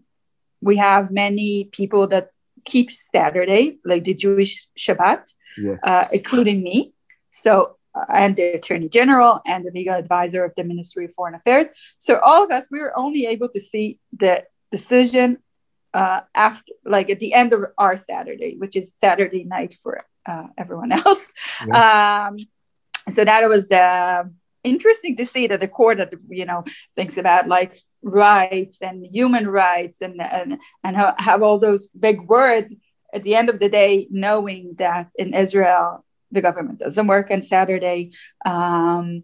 we 0.60 0.76
have 0.76 1.10
many 1.10 1.64
people 1.64 2.06
that 2.08 2.30
keep 2.64 2.90
Saturday, 2.90 3.78
like 3.84 4.04
the 4.04 4.14
Jewish 4.14 4.66
Shabbat, 4.78 5.34
yeah. 5.58 5.76
uh, 5.82 6.06
including 6.12 6.62
me. 6.62 6.94
So, 7.30 7.76
and 8.08 8.36
the 8.36 8.54
Attorney 8.54 8.88
General 8.88 9.40
and 9.46 9.64
the 9.64 9.70
legal 9.70 9.94
advisor 9.94 10.44
of 10.44 10.52
the 10.56 10.64
Ministry 10.64 11.04
of 11.06 11.14
Foreign 11.14 11.34
Affairs. 11.34 11.68
So, 11.98 12.18
all 12.18 12.44
of 12.44 12.50
us, 12.50 12.68
we 12.70 12.80
were 12.80 12.96
only 12.96 13.26
able 13.26 13.48
to 13.50 13.60
see 13.60 13.98
the 14.12 14.44
decision 14.70 15.38
uh, 15.94 16.20
after, 16.34 16.72
like 16.84 17.10
at 17.10 17.20
the 17.20 17.34
end 17.34 17.52
of 17.52 17.64
our 17.76 17.96
Saturday, 17.96 18.56
which 18.56 18.76
is 18.76 18.94
Saturday 18.96 19.44
night 19.44 19.74
for 19.74 20.04
uh, 20.26 20.46
everyone 20.56 20.92
else. 21.06 21.26
Yeah. 21.66 22.28
Um, 22.30 22.36
so 23.10 23.24
that 23.24 23.46
was 23.48 23.70
uh, 23.70 24.24
interesting 24.64 25.16
to 25.16 25.26
see 25.26 25.46
that 25.48 25.60
the 25.60 25.68
court 25.68 25.98
that 25.98 26.14
you 26.28 26.44
know 26.44 26.64
thinks 26.94 27.16
about 27.18 27.48
like 27.48 27.78
rights 28.02 28.80
and 28.80 29.04
human 29.06 29.48
rights 29.48 30.00
and 30.00 30.20
and, 30.20 30.58
and 30.84 30.96
have 31.18 31.42
all 31.42 31.58
those 31.58 31.88
big 31.88 32.22
words 32.22 32.74
at 33.12 33.22
the 33.22 33.34
end 33.34 33.48
of 33.48 33.58
the 33.58 33.68
day 33.68 34.06
knowing 34.10 34.74
that 34.78 35.10
in 35.16 35.34
israel 35.34 36.04
the 36.32 36.42
government 36.42 36.78
doesn't 36.78 37.06
work 37.06 37.30
on 37.30 37.42
saturday 37.42 38.10
um, 38.44 39.22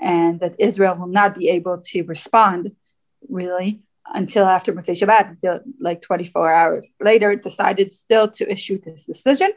and 0.00 0.40
that 0.40 0.54
israel 0.58 0.96
will 0.96 1.08
not 1.08 1.36
be 1.36 1.48
able 1.48 1.80
to 1.80 2.02
respond 2.02 2.74
really 3.28 3.82
until 4.12 4.44
after 4.44 4.72
Motzei 4.72 4.98
Shabbat, 4.98 5.30
until 5.30 5.60
like 5.78 6.02
24 6.02 6.52
hours 6.52 6.90
later, 7.00 7.36
decided 7.36 7.92
still 7.92 8.26
to 8.28 8.50
issue 8.50 8.80
this 8.80 9.04
decision. 9.04 9.52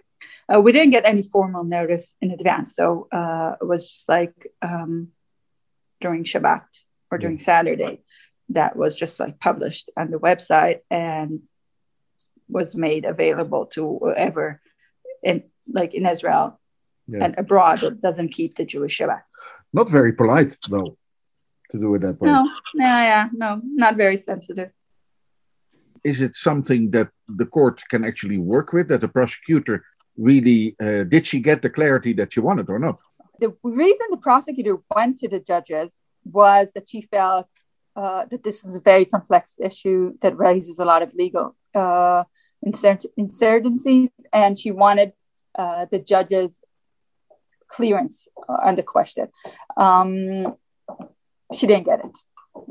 Uh, 0.48 0.62
we 0.62 0.72
didn't 0.72 0.92
get 0.92 1.06
any 1.08 1.24
formal 1.24 1.64
notice 1.64 2.16
in 2.22 2.30
advance, 2.30 2.76
so 2.76 3.08
uh, 3.12 3.56
it 3.60 3.66
was 3.66 3.84
just 3.84 4.08
like 4.08 4.48
um, 4.62 5.08
during 6.02 6.24
Shabbat 6.24 6.66
or 7.10 7.18
during. 7.18 7.40
Saturday 7.40 8.04
that 8.50 8.76
was 8.76 8.96
just 8.96 9.20
like 9.20 9.40
published 9.40 9.90
on 9.98 10.12
the 10.12 10.20
website 10.20 10.82
and 10.90 11.42
was 12.50 12.76
made 12.76 13.06
available 13.06 13.66
to 13.68 14.00
whoever 14.00 14.62
in 15.24 15.44
like 15.72 15.94
in 15.94 16.06
Israel 16.06 16.60
yeah. 17.08 17.24
and 17.24 17.36
abroad 17.38 17.80
that 17.80 18.02
doesn't 18.02 18.30
keep 18.30 18.56
the 18.56 18.66
Jewish 18.66 19.00
Shabbat. 19.00 19.24
Not 19.74 19.90
very 19.90 20.14
polite 20.14 20.58
though 20.70 20.98
to 21.72 21.78
do 21.78 21.96
it 21.96 22.02
that 22.02 22.20
way. 22.20 22.30
No, 22.30 22.50
yeah, 22.76 23.02
yeah, 23.02 23.30
no, 23.34 23.62
not 23.64 23.96
very 23.96 24.18
sensitive. 24.18 24.72
Is 26.04 26.22
it 26.22 26.36
something 26.36 26.92
that 26.92 27.10
the 27.28 27.46
court 27.46 27.82
can 27.90 28.04
actually 28.04 28.38
work 28.38 28.74
with? 28.74 28.90
That 28.90 29.02
the 29.02 29.08
prosecutor 29.08 29.86
really 30.18 30.76
uh, 30.82 31.04
did 31.04 31.26
she 31.26 31.40
get 31.40 31.62
the 31.62 31.70
clarity 31.70 32.14
that 32.14 32.34
she 32.34 32.40
wanted 32.40 32.70
or 32.70 32.80
not? 32.80 33.00
the 33.40 33.54
reason 33.64 34.06
the 34.10 34.18
prosecutor 34.18 34.78
went 34.96 35.18
to 35.18 35.28
the 35.28 35.40
judges 35.40 36.00
was 36.24 36.72
that 36.74 36.90
she 36.90 37.02
felt 37.02 37.48
uh, 37.96 38.26
that 38.26 38.44
this 38.44 38.64
is 38.64 38.76
a 38.76 38.80
very 38.80 39.06
complex 39.06 39.60
issue 39.62 40.14
that 40.22 40.38
raises 40.38 40.80
a 40.80 40.86
lot 40.86 41.02
of 41.02 41.14
legal 41.14 41.56
uh, 41.76 42.24
uncertainties, 43.18 44.10
and 44.32 44.58
she 44.58 44.72
wanted 44.72 45.12
uh, 45.58 45.86
the 45.92 46.00
judges' 46.00 46.62
clearance 47.68 48.28
on 48.48 48.76
the 48.76 48.84
question. 48.84 49.28
Um, 49.78 50.56
she 51.54 51.68
didn't 51.68 51.86
get 51.86 52.04
it. 52.06 52.18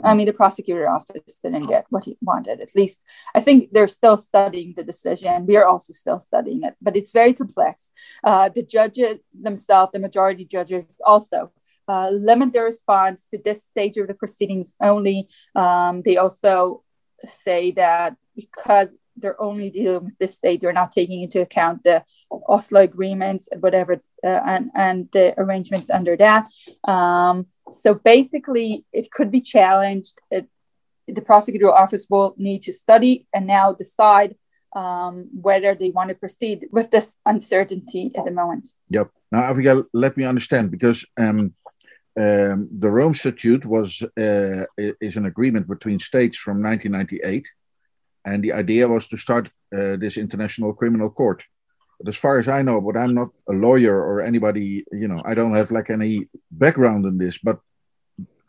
I 0.04 0.14
mean, 0.14 0.26
the 0.26 0.32
prosecutor 0.32 0.88
office 0.88 1.38
didn't 1.42 1.66
get 1.66 1.86
what 1.90 2.04
he 2.04 2.16
wanted. 2.22 2.60
At 2.60 2.74
least, 2.74 3.02
I 3.34 3.40
think 3.40 3.72
they're 3.72 3.88
still 3.88 4.16
studying 4.16 4.74
the 4.76 4.84
decision. 4.84 5.46
We 5.46 5.56
are 5.56 5.66
also 5.66 5.92
still 5.92 6.20
studying 6.20 6.62
it, 6.62 6.74
but 6.80 6.96
it's 6.96 7.12
very 7.12 7.32
complex. 7.32 7.90
Uh, 8.22 8.48
the 8.48 8.62
judges 8.62 9.18
themselves, 9.32 9.92
the 9.92 9.98
majority 9.98 10.44
judges, 10.44 10.84
also 11.04 11.50
uh, 11.88 12.10
limit 12.10 12.52
their 12.52 12.64
response 12.64 13.26
to 13.26 13.38
this 13.38 13.64
stage 13.64 13.96
of 13.96 14.06
the 14.06 14.14
proceedings 14.14 14.76
only. 14.80 15.28
Um, 15.54 16.02
they 16.02 16.16
also 16.16 16.84
say 17.26 17.72
that 17.72 18.16
because 18.36 18.88
they're 19.16 19.40
only 19.40 19.70
dealing 19.70 20.04
with 20.04 20.18
this 20.18 20.34
state. 20.34 20.60
They're 20.60 20.72
not 20.72 20.92
taking 20.92 21.22
into 21.22 21.40
account 21.40 21.84
the 21.84 22.04
Oslo 22.48 22.80
agreements, 22.80 23.48
whatever, 23.60 24.00
uh, 24.24 24.40
and 24.46 24.70
and 24.74 25.08
the 25.12 25.34
arrangements 25.38 25.90
under 25.90 26.16
that. 26.16 26.50
Um, 26.84 27.46
so 27.70 27.94
basically, 27.94 28.84
it 28.92 29.10
could 29.10 29.30
be 29.30 29.40
challenged. 29.40 30.18
It, 30.30 30.48
the 31.08 31.22
prosecutor 31.22 31.70
office 31.70 32.06
will 32.08 32.34
need 32.38 32.62
to 32.62 32.72
study 32.72 33.26
and 33.34 33.46
now 33.46 33.72
decide 33.72 34.36
um, 34.74 35.28
whether 35.34 35.74
they 35.74 35.90
want 35.90 36.08
to 36.08 36.14
proceed 36.14 36.66
with 36.70 36.90
this 36.90 37.16
uncertainty 37.26 38.12
at 38.16 38.24
the 38.24 38.30
moment. 38.30 38.68
Yep. 38.90 39.10
Now, 39.30 39.40
Abigail, 39.40 39.84
let 39.92 40.16
me 40.16 40.24
understand 40.24 40.70
because 40.70 41.04
um, 41.18 41.52
um, 42.18 42.68
the 42.78 42.90
Rome 42.90 43.14
Statute 43.14 43.64
was 43.66 44.02
uh, 44.02 44.64
is 44.76 45.16
an 45.16 45.26
agreement 45.26 45.66
between 45.68 45.98
states 45.98 46.36
from 46.36 46.62
1998 46.62 47.50
and 48.24 48.42
the 48.42 48.52
idea 48.52 48.88
was 48.88 49.06
to 49.08 49.16
start 49.16 49.50
uh, 49.76 49.96
this 49.96 50.16
international 50.16 50.72
criminal 50.72 51.10
court. 51.10 51.42
But 51.98 52.08
as 52.08 52.16
far 52.16 52.38
as 52.38 52.48
I 52.48 52.62
know, 52.62 52.80
but 52.80 52.96
I'm 52.96 53.14
not 53.14 53.28
a 53.48 53.52
lawyer 53.52 53.96
or 53.96 54.20
anybody, 54.20 54.84
you 54.92 55.08
know, 55.08 55.20
I 55.24 55.34
don't 55.34 55.54
have 55.54 55.70
like 55.70 55.90
any 55.90 56.28
background 56.50 57.06
in 57.06 57.18
this, 57.18 57.38
but 57.38 57.60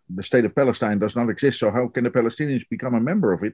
the 0.10 0.24
state 0.24 0.46
of 0.46 0.56
Palestine 0.56 1.00
does 1.00 1.16
not 1.16 1.30
exist. 1.30 1.60
So 1.60 1.72
how 1.72 1.88
can 1.88 2.04
the 2.04 2.12
Palestinians 2.12 2.68
become 2.70 2.96
a 2.96 3.00
member 3.00 3.32
of 3.32 3.44
it? 3.44 3.54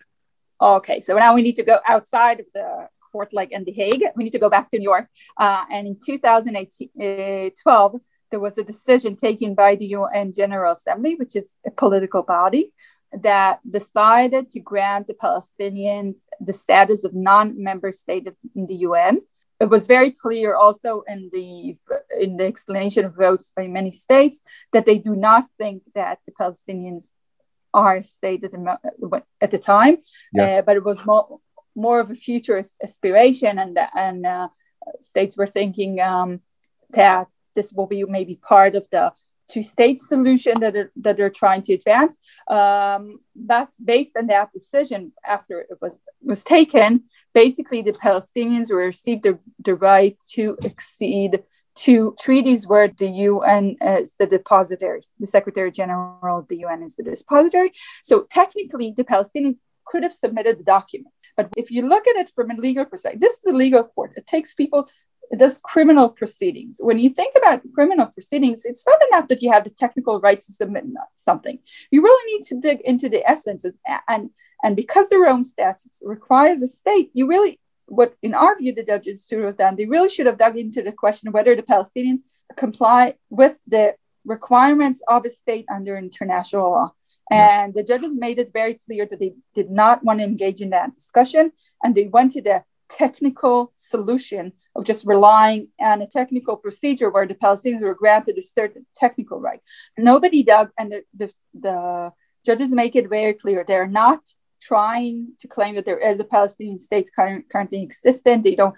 Okay, 0.61 0.99
so 0.99 1.17
now 1.17 1.33
we 1.33 1.41
need 1.41 1.55
to 1.55 1.63
go 1.63 1.79
outside 1.85 2.39
of 2.41 2.45
the 2.53 2.89
court 3.11 3.33
like 3.33 3.51
in 3.51 3.63
The 3.63 3.71
Hague. 3.71 4.03
We 4.15 4.23
need 4.23 4.31
to 4.31 4.39
go 4.39 4.49
back 4.49 4.69
to 4.69 4.77
New 4.77 4.83
York. 4.83 5.07
Uh, 5.37 5.63
and 5.71 5.87
in 5.87 5.97
2012, 6.03 7.95
uh, 7.95 7.99
there 8.31 8.39
was 8.39 8.57
a 8.57 8.63
decision 8.63 9.15
taken 9.15 9.55
by 9.55 9.75
the 9.75 9.87
UN 9.87 10.31
General 10.31 10.73
Assembly, 10.73 11.15
which 11.15 11.35
is 11.35 11.57
a 11.65 11.71
political 11.71 12.23
body, 12.23 12.73
that 13.11 13.59
decided 13.69 14.49
to 14.49 14.59
grant 14.59 15.07
the 15.07 15.13
Palestinians 15.13 16.17
the 16.39 16.53
status 16.53 17.03
of 17.03 17.13
non-member 17.13 17.91
state 17.91 18.27
in 18.55 18.65
the 18.67 18.75
UN. 18.75 19.21
It 19.59 19.69
was 19.69 19.87
very 19.87 20.11
clear 20.11 20.55
also 20.55 21.03
in 21.07 21.29
the 21.33 21.75
in 22.19 22.37
the 22.37 22.45
explanation 22.45 23.05
of 23.05 23.15
votes 23.15 23.51
by 23.55 23.67
many 23.67 23.91
states 23.91 24.41
that 24.71 24.85
they 24.85 24.99
do 24.99 25.15
not 25.15 25.45
think 25.57 25.83
that 25.95 26.19
the 26.25 26.31
Palestinians 26.31 27.11
are 27.73 27.97
a 27.97 28.03
state 28.03 28.43
at 28.43 28.51
the, 28.51 29.23
at 29.41 29.51
the 29.51 29.59
time, 29.59 29.97
yeah. 30.33 30.43
uh, 30.43 30.61
but 30.61 30.77
it 30.77 30.83
was 30.83 31.05
more 31.05 31.39
more 31.75 31.99
of 31.99 32.09
a 32.09 32.15
future 32.15 32.61
aspiration, 32.81 33.59
and 33.59 33.77
and 33.95 34.25
uh, 34.25 34.47
states 34.99 35.37
were 35.37 35.47
thinking 35.47 35.99
um, 35.99 36.41
that 36.91 37.27
this 37.55 37.73
will 37.73 37.87
be 37.87 38.03
maybe 38.05 38.35
part 38.35 38.75
of 38.75 38.87
the 38.91 39.11
two 39.49 39.63
state 39.63 39.99
solution 39.99 40.59
that, 40.59 40.75
are, 40.75 40.91
that 40.97 41.17
they're 41.17 41.29
trying 41.29 41.61
to 41.63 41.73
advance. 41.73 42.17
Um, 42.47 43.19
but 43.35 43.69
based 43.83 44.15
on 44.17 44.27
that 44.27 44.53
decision, 44.53 45.11
after 45.25 45.61
it 45.61 45.77
was, 45.81 45.99
was 46.21 46.43
taken, 46.43 47.03
basically 47.33 47.81
the 47.81 47.93
Palestinians 47.93 48.71
received 48.71 49.23
the, 49.23 49.39
the 49.63 49.75
right 49.75 50.17
to 50.31 50.57
accede 50.63 51.43
to 51.75 52.15
treaties 52.19 52.67
where 52.67 52.89
the 52.89 53.07
UN 53.07 53.77
is 53.81 54.13
the 54.15 54.27
depository, 54.27 55.01
the 55.19 55.27
Secretary 55.27 55.71
General 55.71 56.39
of 56.39 56.47
the 56.49 56.57
UN 56.59 56.83
is 56.83 56.95
the 56.95 57.03
depository. 57.03 57.71
So 58.03 58.27
technically, 58.29 58.93
the 58.95 59.05
Palestinians 59.05 59.59
could 59.85 60.03
have 60.03 60.11
submitted 60.11 60.59
the 60.59 60.63
documents. 60.63 61.21
But 61.35 61.49
if 61.57 61.71
you 61.71 61.87
look 61.87 62.07
at 62.07 62.17
it 62.17 62.31
from 62.35 62.51
a 62.51 62.55
legal 62.55 62.85
perspective, 62.85 63.21
this 63.21 63.39
is 63.39 63.45
a 63.45 63.55
legal 63.55 63.83
court. 63.83 64.11
It 64.15 64.27
takes 64.27 64.53
people 64.53 64.87
does 65.37 65.59
criminal 65.59 66.09
proceedings. 66.09 66.79
When 66.81 66.97
you 66.97 67.09
think 67.09 67.35
about 67.37 67.61
criminal 67.73 68.07
proceedings, 68.07 68.65
it's 68.65 68.85
not 68.87 68.99
enough 69.09 69.27
that 69.27 69.41
you 69.43 69.51
have 69.51 69.63
the 69.63 69.69
technical 69.69 70.19
right 70.19 70.39
to 70.39 70.51
submit 70.51 70.85
something. 71.15 71.59
You 71.91 72.01
really 72.01 72.33
need 72.33 72.45
to 72.45 72.59
dig 72.59 72.81
into 72.81 73.09
the 73.09 73.27
essences. 73.29 73.79
And, 74.07 74.31
and 74.63 74.75
because 74.75 75.09
the 75.09 75.19
Rome 75.19 75.43
statutes 75.43 76.01
requires 76.03 76.63
a 76.63 76.67
state, 76.67 77.11
you 77.13 77.27
really, 77.27 77.59
what 77.85 78.15
in 78.23 78.33
our 78.33 78.57
view, 78.57 78.73
the 78.73 78.83
judges 78.83 79.27
should 79.29 79.43
have 79.43 79.57
done, 79.57 79.75
they 79.75 79.85
really 79.85 80.09
should 80.09 80.25
have 80.25 80.37
dug 80.37 80.57
into 80.57 80.81
the 80.81 80.91
question 80.91 81.27
of 81.27 81.33
whether 81.35 81.55
the 81.55 81.63
Palestinians 81.63 82.21
comply 82.55 83.13
with 83.29 83.59
the 83.67 83.95
requirements 84.25 85.01
of 85.07 85.25
a 85.25 85.29
state 85.29 85.65
under 85.71 85.97
international 85.97 86.71
law. 86.71 86.91
And 87.31 87.75
the 87.75 87.83
judges 87.83 88.15
made 88.15 88.39
it 88.39 88.51
very 88.51 88.73
clear 88.73 89.05
that 89.05 89.19
they 89.19 89.33
did 89.53 89.69
not 89.69 90.03
want 90.03 90.19
to 90.19 90.25
engage 90.25 90.61
in 90.61 90.71
that 90.71 90.93
discussion. 90.93 91.51
And 91.83 91.93
they 91.93 92.07
went 92.07 92.31
to 92.31 92.41
the 92.41 92.63
technical 92.89 93.71
solution 93.75 94.51
of 94.75 94.85
just 94.85 95.05
relying 95.05 95.67
on 95.79 96.01
a 96.01 96.07
technical 96.07 96.57
procedure 96.57 97.09
where 97.09 97.27
the 97.27 97.35
Palestinians 97.35 97.81
were 97.81 97.95
granted 97.95 98.37
a 98.37 98.43
certain 98.43 98.85
technical 98.95 99.39
right. 99.39 99.61
Nobody 99.97 100.43
dug, 100.43 100.69
and 100.77 100.91
the, 100.91 101.03
the, 101.15 101.33
the 101.53 102.11
judges 102.45 102.71
make 102.73 102.95
it 102.95 103.09
very 103.09 103.33
clear 103.33 103.63
they're 103.63 103.87
not 103.87 104.21
trying 104.61 105.29
to 105.39 105.47
claim 105.47 105.75
that 105.75 105.85
there 105.85 105.97
is 105.97 106.19
a 106.19 106.25
Palestinian 106.25 106.79
state 106.79 107.09
currently 107.15 107.81
existent. 107.81 108.43
They 108.43 108.55
don't. 108.55 108.75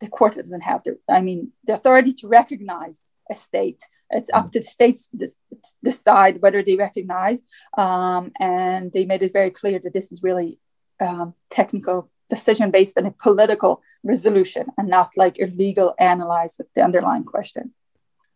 The 0.00 0.08
court 0.08 0.36
doesn't 0.36 0.62
have 0.62 0.82
the. 0.84 0.98
I 1.08 1.20
mean, 1.20 1.52
the 1.64 1.74
authority 1.74 2.12
to 2.14 2.28
recognize 2.28 3.04
a 3.30 3.34
state. 3.34 3.82
It's 4.10 4.30
up 4.32 4.50
to 4.50 4.58
the 4.58 4.64
states 4.64 5.08
to, 5.08 5.16
dis- 5.16 5.38
to 5.50 5.72
decide 5.84 6.42
whether 6.42 6.62
they 6.62 6.76
recognize. 6.76 7.42
Um, 7.78 8.32
and 8.40 8.92
they 8.92 9.04
made 9.04 9.22
it 9.22 9.32
very 9.32 9.50
clear 9.50 9.78
that 9.78 9.92
this 9.92 10.10
is 10.10 10.22
really 10.22 10.58
um, 10.98 11.34
technical 11.48 12.10
decision 12.30 12.70
based 12.70 12.96
on 12.98 13.06
a 13.06 13.10
political 13.10 13.82
resolution 14.02 14.64
and 14.78 14.88
not 14.88 15.10
like 15.16 15.36
a 15.38 15.46
legal 15.46 15.94
analysis 15.98 16.60
of 16.60 16.66
the 16.74 16.82
underlying 16.82 17.24
question. 17.24 17.74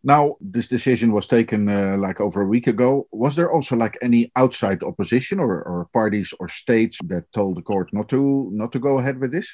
Now, 0.07 0.37
this 0.39 0.67
decision 0.67 1.13
was 1.13 1.27
taken 1.27 1.67
uh, 1.67 1.97
like 1.97 2.21
over 2.21 2.43
a 2.43 2.47
week 2.47 2.67
ago. 2.67 3.09
Was 3.11 3.37
there 3.37 3.51
also 3.51 3.75
like 3.75 3.97
any 4.03 4.31
outside 4.37 4.83
opposition 4.83 5.41
or, 5.41 5.63
or 5.63 5.89
parties 5.95 6.35
or 6.39 6.47
states 6.47 6.99
that 7.07 7.33
told 7.33 7.57
the 7.57 7.63
court 7.63 7.89
not 7.95 8.11
to 8.11 8.51
not 8.53 8.71
to 8.73 8.79
go 8.79 8.99
ahead 8.99 9.19
with 9.19 9.33
this? 9.33 9.49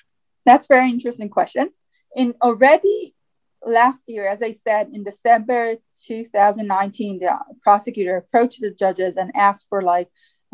That's 0.44 0.66
a 0.66 0.74
very 0.74 0.90
interesting 0.90 1.30
question. 1.30 1.70
In 2.16 2.34
already 2.42 3.14
last 3.64 4.04
year, 4.08 4.26
as 4.26 4.42
I 4.42 4.50
said, 4.50 4.88
in 4.92 5.04
December 5.04 5.76
2019, 6.06 7.20
the 7.20 7.38
prosecutor 7.62 8.16
approached 8.16 8.60
the 8.60 8.70
judges 8.72 9.16
and 9.16 9.30
asked 9.36 9.66
for 9.68 9.82
like 9.82 10.08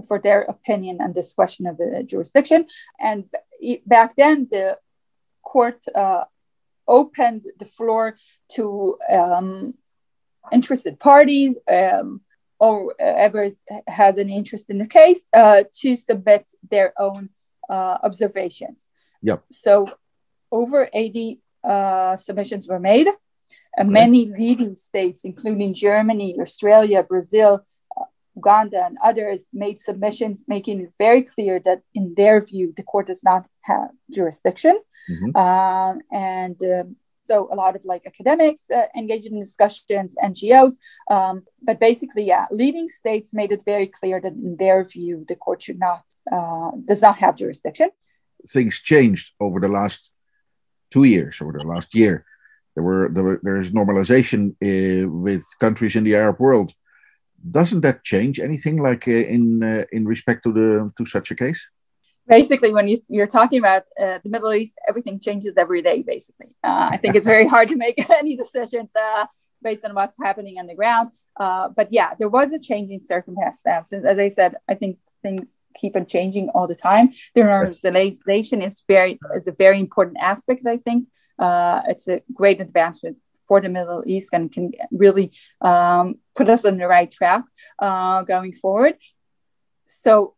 for 0.07 0.19
their 0.19 0.43
opinion 0.43 1.01
on 1.01 1.13
this 1.13 1.33
question 1.33 1.67
of 1.67 1.79
the 1.79 2.03
jurisdiction. 2.05 2.67
And 3.01 3.25
back 3.87 4.17
then, 4.17 4.47
the 4.51 4.79
court 5.43 5.85
uh, 5.95 6.25
opened 6.87 7.45
the 7.59 7.65
floor 7.65 8.17
to 8.53 8.99
um, 9.11 9.75
interested 10.53 10.99
parties 11.01 11.57
um, 11.71 12.21
or 12.59 12.95
whoever 12.99 13.49
has 13.87 14.17
an 14.17 14.31
interest 14.31 14.71
in 14.71 14.79
the 14.79 14.87
case 14.87 15.27
uh, 15.35 15.65
to 15.81 15.97
submit 15.97 16.53
their 16.71 16.93
own 16.99 17.29
uh, 17.69 17.99
observations. 18.03 18.91
Yep. 19.23 19.45
So 19.51 19.87
over 20.53 20.89
80 20.93 21.41
uh, 21.65 22.17
submissions 22.17 22.69
were 22.69 22.81
made. 22.81 23.09
And 23.79 23.91
many 23.91 24.25
leading 24.25 24.75
states, 24.75 25.27
including 25.27 25.75
Germany, 25.75 26.39
Australia, 26.41 27.03
Brazil, 27.03 27.63
Uganda, 28.37 28.85
and 28.85 28.99
others, 29.03 29.49
made 29.53 29.79
submissions 29.79 30.45
making 30.47 30.81
it 30.81 30.93
very 30.99 31.23
clear 31.23 31.59
that, 31.61 31.83
in 31.95 32.15
their 32.15 32.41
view, 32.41 32.73
the 32.77 32.83
court 32.83 33.07
does 33.07 33.25
not 33.25 33.47
have 33.63 33.91
jurisdiction. 34.11 34.79
Mm-hmm. 35.11 35.37
Um, 35.37 36.01
and 36.13 36.63
um, 36.63 36.97
so 37.27 37.49
a 37.53 37.57
lot 37.57 37.75
of 37.75 37.85
like 37.85 38.05
academics 38.07 38.71
uh, 38.71 38.87
engaged 38.97 39.27
in 39.27 39.41
discussions, 39.41 40.15
NGOs. 40.23 40.75
Um, 41.11 41.43
but 41.63 41.81
basically, 41.81 42.25
yeah, 42.25 42.47
leading 42.51 42.89
states 42.89 43.35
made 43.35 43.53
it 43.53 43.65
very 43.65 43.87
clear 43.87 44.21
that 44.21 44.33
in 44.33 44.57
their 44.57 44.85
view, 44.85 45.25
the 45.27 45.37
court 45.37 45.63
should 45.63 45.79
not, 45.79 46.05
uh, 46.31 46.71
does 46.85 47.03
not 47.03 47.17
have 47.19 47.37
jurisdiction. 47.37 47.91
Things 48.51 48.79
changed 48.79 49.33
over 49.41 49.59
the 49.59 49.69
last 49.69 50.11
two 50.93 51.05
years 51.05 51.41
or 51.41 51.53
the 51.53 51.65
last 51.65 51.95
year. 51.95 52.25
There 52.75 52.85
were, 52.85 53.09
there 53.11 53.25
were 53.25 53.41
there's 53.43 53.71
normalization 53.71 54.41
uh, 54.63 55.09
with 55.09 55.43
countries 55.59 55.97
in 55.97 56.05
the 56.05 56.15
Arab 56.15 56.39
world. 56.39 56.73
Doesn't 57.51 57.83
that 57.83 58.05
change 58.05 58.41
anything, 58.41 58.77
like 58.79 59.07
uh, 59.07 59.13
in 59.13 59.63
uh, 59.63 59.85
in 59.93 60.07
respect 60.07 60.43
to 60.45 60.53
the 60.53 60.93
to 60.97 61.05
such 61.05 61.31
a 61.31 61.35
case? 61.35 61.69
basically 62.29 62.73
when 62.73 62.89
you, 62.89 62.99
you're 63.09 63.27
talking 63.27 63.59
about 63.59 63.83
uh, 64.01 64.19
the 64.23 64.29
middle 64.29 64.53
east 64.53 64.79
everything 64.89 65.21
changes 65.21 65.55
every 65.57 65.83
day 65.83 66.03
basically. 66.03 66.55
Uh, 66.65 66.89
i 66.93 66.97
think 66.97 67.15
it's 67.15 67.27
very 67.27 67.47
hard 67.55 67.69
to 67.69 67.77
make 67.77 67.95
any 68.11 68.37
decisions 68.37 68.93
uh, 68.97 69.27
based 69.63 69.85
on 69.85 69.95
what's 69.95 70.17
happening 70.23 70.59
on 70.59 70.67
the 70.67 70.75
ground. 70.75 71.11
Uh, 71.39 71.69
but 71.69 71.89
yeah 71.91 72.15
there 72.19 72.29
was 72.29 72.53
a 72.53 72.59
changing 72.59 73.01
circumstance 73.01 73.93
as 73.93 74.19
i 74.19 74.29
said 74.29 74.57
i 74.69 74.75
think 74.75 74.99
things 75.23 75.59
keep 75.75 75.97
on 75.97 76.07
changing 76.07 76.49
all 76.51 76.67
the 76.67 76.75
time. 76.75 77.11
The 77.35 77.43
normalization 77.43 78.65
is 78.65 78.83
very 78.89 79.19
is 79.35 79.49
a 79.49 79.53
very 79.53 79.79
important 79.81 80.19
aspect 80.21 80.67
i 80.67 80.77
think. 80.77 81.09
Uh, 81.39 81.83
it's 81.87 82.09
a 82.09 82.23
great 82.33 82.61
advancement 82.63 83.19
for 83.47 83.61
the 83.61 83.69
Middle 83.69 84.03
East 84.07 84.31
and 84.33 84.53
can 84.53 84.73
really 84.91 85.31
um, 85.61 86.17
put 86.35 86.49
us 86.49 86.65
on 86.65 86.79
the 86.79 86.87
right 86.87 87.11
track 87.11 87.45
uh, 87.79 88.23
going 88.23 88.53
forward. 88.53 88.95
So, 89.87 90.35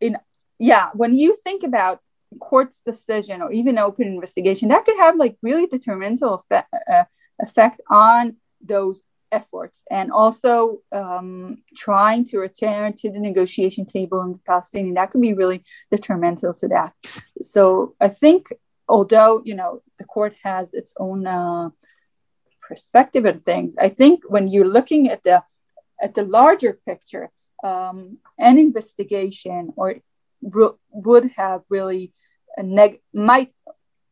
in 0.00 0.18
yeah, 0.58 0.90
when 0.94 1.14
you 1.14 1.34
think 1.34 1.64
about 1.64 2.00
court's 2.40 2.80
decision 2.80 3.42
or 3.42 3.50
even 3.52 3.78
open 3.78 4.06
investigation, 4.06 4.68
that 4.68 4.84
could 4.84 4.96
have 4.98 5.16
like 5.16 5.36
really 5.42 5.66
detrimental 5.66 6.34
effect, 6.34 6.68
uh, 6.90 7.04
effect 7.40 7.80
on 7.90 8.36
those 8.60 9.02
efforts 9.32 9.82
and 9.90 10.12
also 10.12 10.80
um, 10.92 11.62
trying 11.74 12.24
to 12.26 12.38
return 12.38 12.92
to 12.92 13.10
the 13.10 13.18
negotiation 13.18 13.84
table 13.86 14.20
in 14.22 14.32
the 14.32 14.38
Palestinian, 14.46 14.94
that 14.94 15.10
could 15.10 15.20
be 15.20 15.34
really 15.34 15.64
detrimental 15.90 16.54
to 16.54 16.68
that. 16.68 16.92
So 17.40 17.94
I 18.00 18.08
think 18.08 18.52
although, 18.88 19.42
you 19.44 19.54
know, 19.54 19.82
the 19.98 20.04
court 20.04 20.34
has 20.44 20.74
its 20.74 20.92
own 20.98 21.26
uh, 21.26 21.70
perspective 22.72 23.24
and 23.26 23.42
things, 23.42 23.76
I 23.86 23.90
think 24.00 24.16
when 24.34 24.48
you're 24.48 24.74
looking 24.78 25.02
at 25.14 25.22
the 25.22 25.42
at 26.04 26.14
the 26.14 26.24
larger 26.38 26.72
picture, 26.90 27.26
um, 27.70 27.96
an 28.38 28.56
investigation 28.58 29.72
or 29.76 29.88
would 31.06 31.26
have 31.36 31.60
really 31.68 32.04
a 32.56 32.62
neg 32.62 32.92
might 33.12 33.52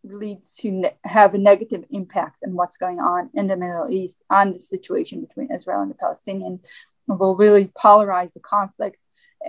lead 0.05 0.41
to 0.61 0.71
ne- 0.83 0.99
have 1.05 1.35
a 1.35 1.45
negative 1.51 1.85
impact 1.91 2.39
on 2.47 2.55
what's 2.59 2.77
going 2.85 3.01
on 3.01 3.31
in 3.35 3.47
the 3.47 3.57
Middle 3.57 3.91
East 3.91 4.23
on 4.39 4.53
the 4.53 4.59
situation 4.75 5.17
between 5.27 5.49
Israel 5.57 5.83
and 5.83 5.91
the 5.91 6.03
Palestinians 6.05 6.61
will 7.09 7.37
really 7.45 7.67
polarize 7.85 8.33
the 8.35 8.41
conflict 8.57 9.01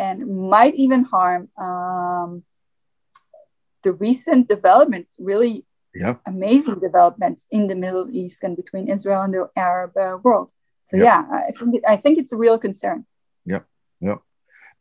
and 0.06 0.50
might 0.56 0.76
even 0.86 1.04
harm 1.04 1.42
um, 1.58 2.44
the 3.84 3.94
recent 4.08 4.48
developments, 4.48 5.16
really 5.20 5.66
yeah. 5.94 6.16
amazing 6.26 6.80
developments 6.80 7.48
in 7.52 7.68
the 7.68 7.76
Middle 7.76 8.10
East 8.10 8.44
and 8.44 8.56
between 8.56 8.88
Israel 8.88 9.22
and 9.24 9.34
the 9.34 9.50
Arab 9.56 9.96
uh, 9.98 10.18
world. 10.24 10.52
So 10.84 10.98
yeah, 10.98 11.24
I 11.32 11.52
think 11.52 11.84
I 11.88 11.96
think 11.96 12.18
it's 12.18 12.34
a 12.34 12.38
real 12.38 12.58
concern. 12.58 13.06
Yep. 13.46 13.66
Yep. 14.02 14.20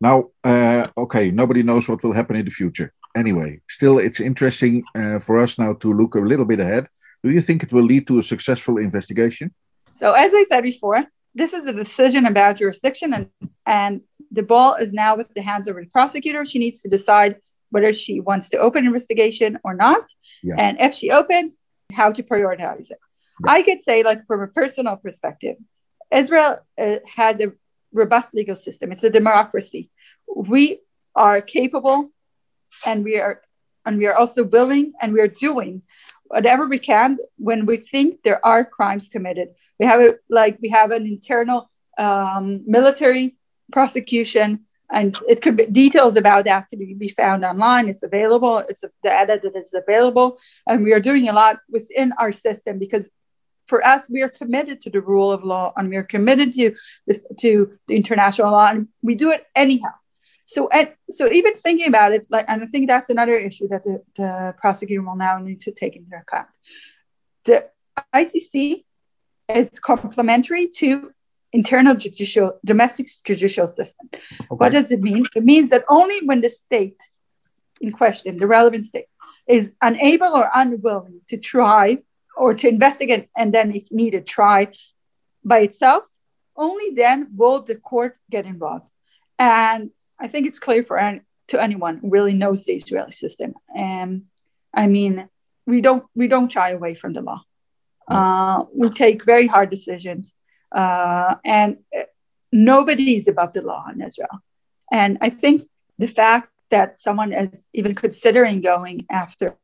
Now, 0.01 0.31
uh, 0.45 0.87
okay, 0.97 1.31
nobody 1.31 1.63
knows 1.63 1.89
what 1.89 2.03
will 2.03 2.13
happen 2.13 2.37
in 2.37 2.45
the 2.47 2.51
future. 2.51 2.93
Anyway, 3.15 3.61
still, 3.69 3.99
it's 3.99 4.21
interesting 4.21 4.83
uh, 4.95 5.19
for 5.19 5.39
us 5.39 5.59
now 5.59 5.75
to 5.75 5.93
look 5.93 6.15
a 6.15 6.21
little 6.21 6.47
bit 6.47 6.61
ahead. 6.61 6.89
Do 7.23 7.31
you 7.31 7.43
think 7.43 7.63
it 7.63 7.73
will 7.73 7.83
lead 7.83 8.07
to 8.07 8.19
a 8.19 8.23
successful 8.23 8.79
investigation? 8.79 9.53
So, 9.93 10.13
as 10.13 10.33
I 10.33 10.45
said 10.45 10.63
before, 10.63 11.05
this 11.35 11.53
is 11.53 11.67
a 11.67 11.73
decision 11.73 12.25
about 12.27 12.57
jurisdiction, 12.57 13.13
and, 13.13 13.27
and 13.67 14.01
the 14.31 14.43
ball 14.43 14.75
is 14.75 14.93
now 14.93 15.17
with 15.17 15.33
the 15.35 15.43
hands 15.43 15.69
of 15.69 15.77
the 15.77 15.87
prosecutor. 15.87 16.45
She 16.45 16.59
needs 16.59 16.81
to 16.83 16.89
decide 16.89 17.37
whether 17.71 17.93
she 17.93 18.21
wants 18.21 18.51
to 18.51 18.59
open 18.59 18.87
investigation 18.87 19.59
or 19.65 19.75
not. 19.75 20.05
Yeah. 20.43 20.57
And 20.59 20.81
if 20.81 20.95
she 20.95 21.11
opens, 21.11 21.59
how 21.93 22.13
to 22.13 22.23
prioritize 22.23 22.91
it. 22.91 22.99
Yeah. 23.45 23.53
I 23.53 23.63
could 23.63 23.81
say, 23.81 24.03
like, 24.03 24.27
from 24.27 24.43
a 24.43 24.47
personal 24.47 24.97
perspective, 24.97 25.57
Israel 26.13 26.59
uh, 26.79 26.97
has 27.17 27.41
a 27.41 27.53
robust 27.93 28.35
legal 28.35 28.57
system. 28.57 28.93
It's 28.93 29.05
a 29.05 29.11
democracy. 29.11 29.91
We 30.35 30.81
are 31.15 31.41
capable 31.41 32.11
and 32.87 33.05
we 33.05 33.19
are 33.19 33.43
and 33.87 33.99
we 33.99 34.07
are 34.07 34.17
also 34.17 34.45
willing 34.45 34.93
and 35.01 35.13
we 35.13 35.21
are 35.21 35.29
doing 35.29 35.83
whatever 36.25 36.67
we 36.67 36.79
can 36.79 37.19
when 37.37 37.67
we 37.67 37.77
think 37.77 38.23
there 38.23 38.45
are 38.45 38.65
crimes 38.65 39.09
committed. 39.09 39.49
We 39.79 39.87
have 39.87 40.01
a, 40.01 40.15
like 40.29 40.59
we 40.61 40.69
have 40.69 40.91
an 40.91 41.07
internal 41.07 41.69
um, 41.99 42.63
military 42.67 43.37
prosecution, 43.73 44.67
and 44.93 45.19
it 45.29 45.41
could 45.43 45.57
be 45.57 45.67
details 45.67 46.17
about 46.17 46.45
that 46.45 46.69
can 46.69 46.79
be 46.99 47.09
found 47.09 47.45
online. 47.45 47.89
It's 47.89 48.03
available. 48.03 48.59
It's 48.59 48.83
the 49.03 49.13
edit 49.13 49.43
that 49.43 49.57
is 49.57 49.75
available, 49.75 50.39
and 50.67 50.85
we 50.85 50.93
are 50.93 51.01
doing 51.01 51.29
a 51.29 51.33
lot 51.33 51.59
within 51.69 52.13
our 52.19 52.33
system 52.33 52.79
because 52.79 53.09
for 53.71 53.87
us, 53.87 54.11
we 54.11 54.21
are 54.23 54.29
committed 54.29 54.81
to 54.81 54.91
the 54.91 55.01
rule 55.01 55.31
of 55.31 55.45
law 55.45 55.73
and 55.77 55.89
we 55.89 55.97
are 55.97 56.03
committed 56.03 56.53
to 56.55 56.75
the, 57.07 57.21
to 57.39 57.79
the 57.87 57.95
international 57.95 58.51
law, 58.51 58.67
and 58.67 58.89
we 59.01 59.15
do 59.15 59.31
it 59.31 59.47
anyhow. 59.55 59.95
So, 60.45 60.69
and, 60.69 60.89
so 61.09 61.31
even 61.31 61.55
thinking 61.55 61.87
about 61.87 62.13
it, 62.13 62.27
like, 62.29 62.47
and 62.49 62.65
I 62.65 62.67
think 62.67 62.89
that's 62.89 63.09
another 63.09 63.37
issue 63.37 63.69
that 63.69 63.85
the, 63.85 64.03
the 64.17 64.55
prosecutor 64.61 65.03
will 65.03 65.15
now 65.15 65.39
need 65.39 65.61
to 65.61 65.71
take 65.71 65.95
into 65.95 66.17
account. 66.17 66.49
The 67.45 67.69
ICC 68.13 68.85
is 69.55 69.71
complementary 69.79 70.67
to 70.79 71.13
internal 71.53 71.95
judicial 71.95 72.59
domestic 72.65 73.09
judicial 73.25 73.67
system. 73.67 74.09
Okay. 74.13 74.47
What 74.49 74.73
does 74.73 74.93
it 74.93 75.01
mean? 75.01 75.27
It 75.35 75.45
means 75.45 75.71
that 75.71 75.85
only 75.89 76.19
when 76.25 76.41
the 76.41 76.51
state 76.51 77.01
in 77.81 77.93
question, 77.93 78.39
the 78.39 78.47
relevant 78.47 78.85
state, 78.85 79.07
is 79.47 79.73
unable 79.81 80.29
or 80.29 80.51
unwilling 80.55 81.21
to 81.29 81.37
try 81.37 81.99
or 82.37 82.55
to 82.55 82.69
investigate 82.69 83.29
and 83.37 83.53
then, 83.53 83.75
if 83.75 83.91
needed, 83.91 84.27
try 84.27 84.69
by 85.45 85.61
itself, 85.61 86.05
only 86.57 86.91
then 86.95 87.29
will 87.35 87.63
the 87.63 87.75
court 87.75 88.17
get 88.31 88.47
involved. 88.47 88.89
And 89.39 89.91
I 90.19 90.29
think 90.29 90.47
it's 90.47 90.59
clear 90.59 90.83
for 90.83 90.99
any, 90.99 91.23
to 91.49 91.61
anyone 91.61 91.99
who 91.99 92.11
really 92.11 92.35
knows 92.35 92.65
the 92.65 92.75
Israeli 92.75 93.13
system. 93.13 93.55
And 93.75 94.25
I 94.73 94.87
mean, 94.87 95.29
we 95.67 95.81
don't 95.81 96.05
we 96.15 96.29
don't 96.29 96.53
shy 96.53 96.71
away 96.71 96.95
from 96.95 97.13
the 97.15 97.23
law. 97.23 97.43
Uh, 98.09 98.65
we 98.75 98.91
take 98.91 99.25
very 99.25 99.47
hard 99.47 99.71
decisions, 99.71 100.35
uh, 100.73 101.35
and 101.45 101.79
uh, 101.97 102.03
nobody 102.53 103.17
is 103.17 103.29
above 103.29 103.53
the 103.53 103.63
law 103.63 103.87
in 103.93 104.01
Israel. 104.03 104.43
And 104.91 105.19
I 105.21 105.31
think 105.31 105.69
the 105.99 106.09
fact 106.09 106.51
that 106.71 106.99
someone 106.99 107.33
is 107.33 107.67
even 107.73 107.95
considering 107.95 108.61
going 108.61 109.07
after 109.11 109.57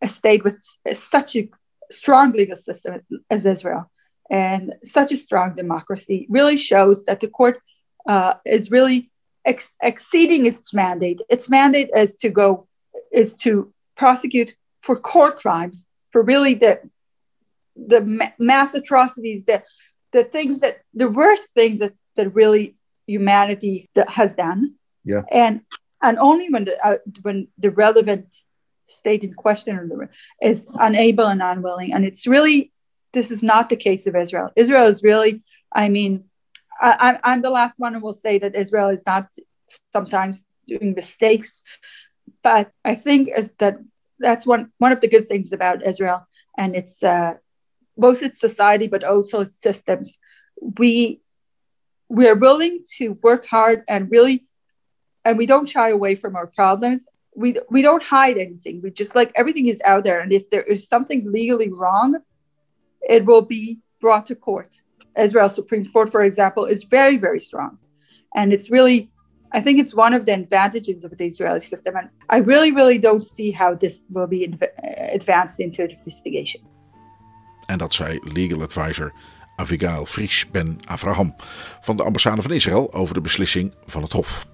a 0.00 0.08
state 0.08 0.44
with 0.44 0.62
such 0.92 1.36
a 1.36 1.48
strong 1.90 2.32
legal 2.32 2.56
system 2.56 3.00
as 3.30 3.44
Israel 3.46 3.90
and 4.30 4.74
such 4.84 5.12
a 5.12 5.16
strong 5.16 5.54
democracy 5.54 6.26
really 6.28 6.56
shows 6.56 7.04
that 7.04 7.20
the 7.20 7.28
court 7.28 7.58
uh, 8.08 8.34
is 8.44 8.70
really 8.70 9.10
ex- 9.44 9.74
exceeding 9.82 10.46
its 10.46 10.72
mandate. 10.72 11.20
Its 11.28 11.50
mandate 11.50 11.90
is 11.94 12.16
to 12.16 12.30
go 12.30 12.66
is 13.12 13.34
to 13.34 13.72
prosecute 13.96 14.54
for 14.80 14.96
court 14.96 15.38
crimes 15.38 15.86
for 16.10 16.22
really 16.22 16.54
the 16.54 16.80
the 17.76 18.00
ma- 18.00 18.36
mass 18.38 18.74
atrocities 18.74 19.44
the 19.44 19.62
the 20.14 20.24
things 20.24 20.60
that 20.60 20.78
the 20.94 21.10
worst 21.10 21.48
thing 21.54 21.78
that 21.78 21.92
that 22.16 22.34
really 22.34 22.76
humanity 23.06 23.90
that 23.96 24.08
has 24.10 24.32
done. 24.32 24.74
Yeah. 25.04 25.22
And 25.30 25.60
and 26.00 26.18
only 26.18 26.48
when 26.48 26.64
the 26.64 26.76
uh, 26.86 26.98
when 27.22 27.48
the 27.58 27.70
relevant 27.70 28.34
state 28.84 29.24
in 29.24 29.34
question 29.34 29.74
is 30.40 30.66
unable 30.74 31.26
and 31.26 31.42
unwilling. 31.42 31.92
And 31.92 32.04
it's 32.04 32.26
really 32.26 32.72
this 33.12 33.30
is 33.30 33.42
not 33.42 33.68
the 33.68 33.76
case 33.76 34.06
of 34.06 34.14
israel. 34.16 34.50
Israel 34.56 34.86
is 34.86 35.02
really 35.02 35.42
i 35.72 35.88
mean 35.88 36.24
I, 36.80 37.18
i'm 37.24 37.42
the 37.42 37.50
last 37.60 37.76
one 37.78 37.94
who 37.94 38.00
will 38.00 38.20
say 38.26 38.38
that 38.38 38.54
israel 38.54 38.90
is 38.90 39.04
not 39.06 39.24
sometimes 39.92 40.44
doing 40.66 40.94
mistakes. 40.94 41.62
But 42.42 42.70
i 42.84 42.94
think 42.94 43.22
is 43.40 43.52
that 43.58 43.76
that's 44.26 44.46
one 44.46 44.62
one 44.78 44.92
of 44.92 45.00
the 45.00 45.12
good 45.14 45.26
things 45.26 45.52
about 45.52 45.86
israel. 45.92 46.20
And 46.56 46.76
it's 46.76 47.02
uh, 47.02 47.34
both 47.96 48.22
its 48.22 48.40
society 48.40 48.86
but 48.86 49.04
also 49.04 49.44
systems. 49.44 50.18
We 50.60 51.20
we're 52.08 52.34
willing 52.34 52.84
to 52.96 53.18
work 53.22 53.46
hard 53.46 53.82
and 53.88 54.10
really 54.10 54.46
and 55.24 55.38
we 55.38 55.46
don't 55.46 55.68
shy 55.68 55.88
away 55.88 56.14
from 56.14 56.36
our 56.36 56.46
problems. 56.46 57.06
We 57.34 57.56
we 57.70 57.82
don't 57.82 58.02
hide 58.02 58.38
anything. 58.38 58.80
We 58.82 58.90
just 58.90 59.14
like 59.14 59.32
everything 59.34 59.68
is 59.68 59.80
out 59.84 60.04
there. 60.04 60.20
And 60.20 60.32
if 60.32 60.50
there 60.50 60.62
is 60.62 60.86
something 60.86 61.30
legally 61.30 61.70
wrong 61.70 62.18
it 63.06 63.26
will 63.26 63.42
be 63.42 63.80
brought 64.00 64.26
to 64.26 64.34
court. 64.34 64.80
Israel 65.16 65.48
supreme 65.48 65.84
court 65.86 66.10
for 66.10 66.22
example 66.22 66.64
is 66.64 66.84
very 66.84 67.16
very 67.16 67.40
strong. 67.40 67.78
And 68.34 68.52
it's 68.52 68.70
really 68.70 69.10
i 69.52 69.60
think 69.60 69.78
it's 69.78 69.94
one 69.94 70.14
of 70.14 70.26
the 70.26 70.34
advantages 70.34 71.04
of 71.04 71.16
the 71.16 71.26
israeli 71.26 71.60
system. 71.60 71.96
And 71.96 72.08
i 72.28 72.38
really 72.38 72.72
really 72.72 72.98
don't 72.98 73.24
see 73.24 73.50
how 73.50 73.74
this 73.74 74.04
will 74.10 74.26
be 74.26 74.42
advanced 75.18 75.60
into 75.60 75.88
investigation 75.88 76.62
en 77.66 77.78
dat 77.78 77.94
zei 77.94 78.20
legal 78.22 78.62
advisor 78.62 79.12
Avigail 79.56 80.06
Fries 80.06 80.46
Ben 80.50 80.78
Avraham 80.84 81.34
van 81.80 81.96
de 81.96 82.02
ambassade 82.02 82.42
van 82.42 82.52
Israël 82.52 82.92
over 82.92 83.14
de 83.14 83.20
beslissing 83.20 83.74
van 83.86 84.02
het 84.02 84.12
Hof. 84.12 84.46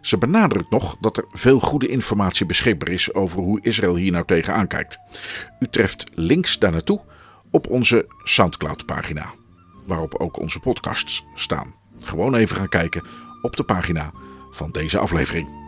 Ze 0.00 0.18
benadrukt 0.18 0.70
nog 0.70 0.96
dat 1.00 1.16
er 1.16 1.24
veel 1.32 1.60
goede 1.60 1.88
informatie 1.88 2.46
beschikbaar 2.46 2.88
is 2.88 3.14
over 3.14 3.38
hoe 3.38 3.60
Israël 3.60 3.96
hier 3.96 4.12
nou 4.12 4.24
tegenaan 4.24 4.66
kijkt. 4.66 4.98
U 5.60 5.66
treft 5.70 6.04
links 6.14 6.58
daar 6.58 6.72
naartoe 6.72 7.00
op 7.50 7.68
onze 7.68 8.06
Soundcloud-pagina, 8.22 9.30
waarop 9.86 10.14
ook 10.14 10.38
onze 10.38 10.60
podcasts 10.60 11.24
staan. 11.34 11.74
Gewoon 11.98 12.34
even 12.34 12.56
gaan 12.56 12.68
kijken 12.68 13.06
op 13.42 13.56
de 13.56 13.64
pagina 13.64 14.12
van 14.50 14.70
deze 14.70 14.98
aflevering. 14.98 15.63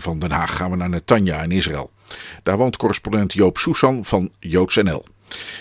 Van 0.00 0.18
Den 0.18 0.30
Haag 0.30 0.56
gaan 0.56 0.70
we 0.70 0.76
naar 0.76 0.88
Netanya 0.88 1.42
in 1.42 1.50
Israël. 1.50 1.90
Daar 2.42 2.56
woont 2.56 2.76
correspondent 2.76 3.32
Joop 3.32 3.58
Soesan 3.58 4.04
van 4.04 4.32
Joods 4.38 4.76
NL. 4.76 5.04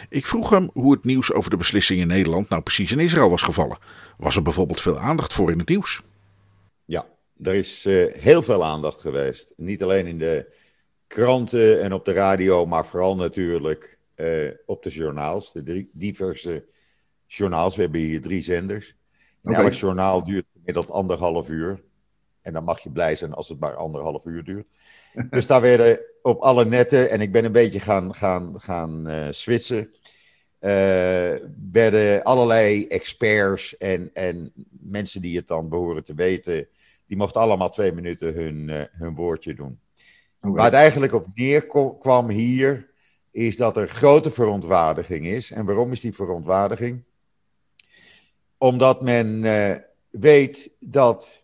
Ik 0.09 0.25
vroeg 0.25 0.49
hem 0.49 0.69
hoe 0.73 0.91
het 0.91 1.03
nieuws 1.03 1.33
over 1.33 1.49
de 1.49 1.57
beslissing 1.57 1.99
in 1.99 2.07
Nederland 2.07 2.49
nou 2.49 2.61
precies 2.61 2.91
in 2.91 2.99
Israël 2.99 3.29
was 3.29 3.41
gevallen. 3.41 3.77
Was 4.17 4.35
er 4.35 4.41
bijvoorbeeld 4.41 4.81
veel 4.81 4.99
aandacht 4.99 5.33
voor 5.33 5.51
in 5.51 5.59
het 5.59 5.69
nieuws? 5.69 6.01
Ja, 6.85 7.05
er 7.41 7.53
is 7.53 7.85
uh, 7.85 8.13
heel 8.13 8.41
veel 8.41 8.63
aandacht 8.63 9.01
geweest. 9.01 9.53
Niet 9.57 9.83
alleen 9.83 10.07
in 10.07 10.17
de 10.17 10.53
kranten 11.07 11.81
en 11.81 11.93
op 11.93 12.05
de 12.05 12.11
radio, 12.13 12.65
maar 12.65 12.85
vooral 12.85 13.15
natuurlijk 13.15 13.99
uh, 14.15 14.51
op 14.65 14.83
de 14.83 14.89
journaals, 14.89 15.51
de 15.51 15.63
drie, 15.63 15.89
diverse 15.93 16.65
journaals. 17.27 17.75
We 17.75 17.81
hebben 17.81 18.01
hier 18.01 18.21
drie 18.21 18.41
zenders. 18.41 18.95
En 19.43 19.51
okay. 19.51 19.63
elk 19.63 19.73
journaal 19.73 20.23
duurt 20.23 20.45
gemiddeld 20.53 20.91
anderhalf 20.91 21.49
uur. 21.49 21.83
En 22.49 22.55
dan 22.55 22.63
mag 22.63 22.79
je 22.79 22.91
blij 22.91 23.15
zijn 23.15 23.33
als 23.33 23.49
het 23.49 23.59
maar 23.59 23.75
anderhalf 23.75 24.25
uur 24.25 24.43
duurt. 24.43 24.67
Dus 25.29 25.47
daar 25.47 25.61
werden 25.61 25.99
op 26.21 26.41
alle 26.41 26.65
netten, 26.65 27.09
en 27.09 27.21
ik 27.21 27.31
ben 27.31 27.45
een 27.45 27.51
beetje 27.51 27.79
gaan, 27.79 28.15
gaan, 28.15 28.59
gaan 28.59 29.09
uh, 29.09 29.27
switchen, 29.29 29.89
uh, 30.59 31.35
werden 31.71 32.23
allerlei 32.23 32.87
experts 32.87 33.77
en, 33.77 34.09
en 34.13 34.51
mensen 34.69 35.21
die 35.21 35.37
het 35.37 35.47
dan 35.47 35.69
behoren 35.69 36.03
te 36.03 36.13
weten, 36.13 36.67
die 37.07 37.17
mochten 37.17 37.41
allemaal 37.41 37.69
twee 37.69 37.91
minuten 37.91 38.33
hun, 38.33 38.67
uh, 38.69 38.81
hun 38.91 39.15
woordje 39.15 39.53
doen. 39.53 39.79
Okay. 40.39 40.51
Waar 40.51 40.65
het 40.65 40.73
eigenlijk 40.73 41.13
op 41.13 41.25
neerkwam 41.33 42.29
hier, 42.29 42.89
is 43.31 43.57
dat 43.57 43.77
er 43.77 43.87
grote 43.87 44.31
verontwaardiging 44.31 45.27
is. 45.27 45.51
En 45.51 45.65
waarom 45.65 45.91
is 45.91 46.01
die 46.01 46.15
verontwaardiging? 46.15 47.03
Omdat 48.57 49.01
men 49.01 49.41
weet 50.09 50.71
dat 50.79 51.43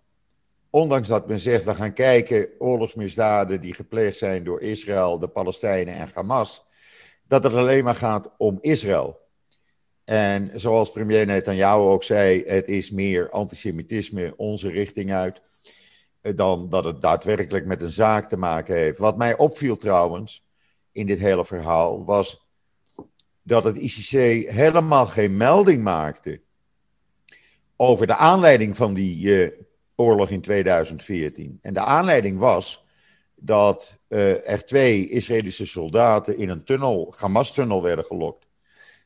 ondanks 0.76 1.08
dat 1.08 1.28
men 1.28 1.40
zegt, 1.40 1.64
we 1.64 1.76
gaan 1.76 1.94
kijken 1.94 2.48
oorlogsmisdaden 2.60 3.62
die 3.62 3.74
gepleegd 3.74 4.18
zijn 4.18 4.44
door 4.44 4.62
Israël, 4.62 5.20
de 5.20 5.28
Palestijnen 5.28 5.94
en 5.94 6.10
Hamas, 6.14 6.64
dat 7.28 7.44
het 7.44 7.54
alleen 7.54 7.84
maar 7.84 7.96
gaat 7.96 8.32
om 8.38 8.58
Israël. 8.62 9.20
En 10.04 10.52
zoals 10.56 10.92
premier 10.92 11.26
Netanyahu 11.26 11.80
ook 11.80 12.04
zei, 12.04 12.44
het 12.46 12.68
is 12.68 12.92
meer 12.92 13.30
antisemitisme 13.30 14.34
onze 14.38 14.70
richting 14.70 15.12
uit, 15.12 15.42
eh, 16.22 16.36
dan 16.36 16.70
dat 16.70 16.86
het 16.86 17.02
daadwerkelijk 17.02 17.66
met 17.66 17.82
een 17.82 17.92
zaak 17.92 18.28
te 18.28 18.38
maken 18.38 18.76
heeft. 18.76 18.98
Wat 18.98 19.18
mij 19.18 19.38
opviel 19.38 19.76
trouwens 19.76 20.46
in 20.92 21.06
dit 21.06 21.20
hele 21.20 21.46
verhaal 21.46 22.06
was 22.06 22.48
dat 23.42 23.64
het 23.64 23.78
ICC 23.78 24.50
helemaal 24.50 25.06
geen 25.06 25.38
melding 25.38 25.84
maakte 25.84 26.42
over 27.76 28.08
de 28.08 28.16
aanleiding 28.16 28.78
van 28.78 28.94
die 28.94 29.26
uh, 29.26 29.65
oorlog 29.96 30.30
in 30.30 30.42
2014. 30.42 31.60
En 31.62 31.74
de 31.74 31.80
aanleiding 31.80 32.40
was 32.40 32.86
dat 33.36 33.98
uh, 34.10 34.50
er 34.50 34.64
twee 34.64 35.10
Israëlische 35.10 35.66
soldaten 35.66 36.38
in 36.38 36.50
een 36.50 36.64
tunnel, 36.64 37.14
Hamas-tunnel, 37.18 37.84
werden 37.84 38.06
gelokt, 38.06 38.46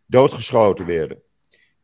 doodgeschoten 0.06 0.86
werden. 0.86 1.22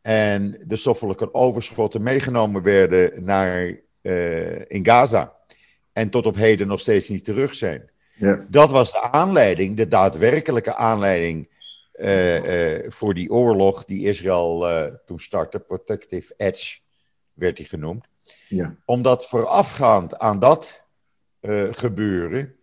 En 0.01 0.63
de 0.65 0.75
stoffelijke 0.75 1.33
overschotten 1.33 2.03
meegenomen 2.03 2.61
werden 2.61 3.23
naar, 3.23 3.79
uh, 4.01 4.59
in 4.67 4.85
Gaza. 4.85 5.35
En 5.93 6.09
tot 6.09 6.25
op 6.25 6.35
heden 6.35 6.67
nog 6.67 6.79
steeds 6.79 7.09
niet 7.09 7.23
terug 7.23 7.55
zijn. 7.55 7.89
Ja. 8.15 8.45
Dat 8.49 8.71
was 8.71 8.91
de 8.91 9.01
aanleiding, 9.01 9.77
de 9.77 9.87
daadwerkelijke 9.87 10.75
aanleiding 10.75 11.49
uh, 11.95 12.79
voor 12.87 13.13
die 13.13 13.31
oorlog 13.31 13.85
die 13.85 14.07
Israël 14.07 14.67
toen 15.05 15.19
startte. 15.19 15.59
Protective 15.59 16.33
Edge 16.37 16.79
werd 17.33 17.57
die 17.57 17.65
genoemd. 17.65 18.05
Ja. 18.49 18.75
Omdat 18.85 19.25
voorafgaand 19.25 20.17
aan 20.17 20.39
dat 20.39 20.85
uh, 21.41 21.67
gebeuren 21.71 22.55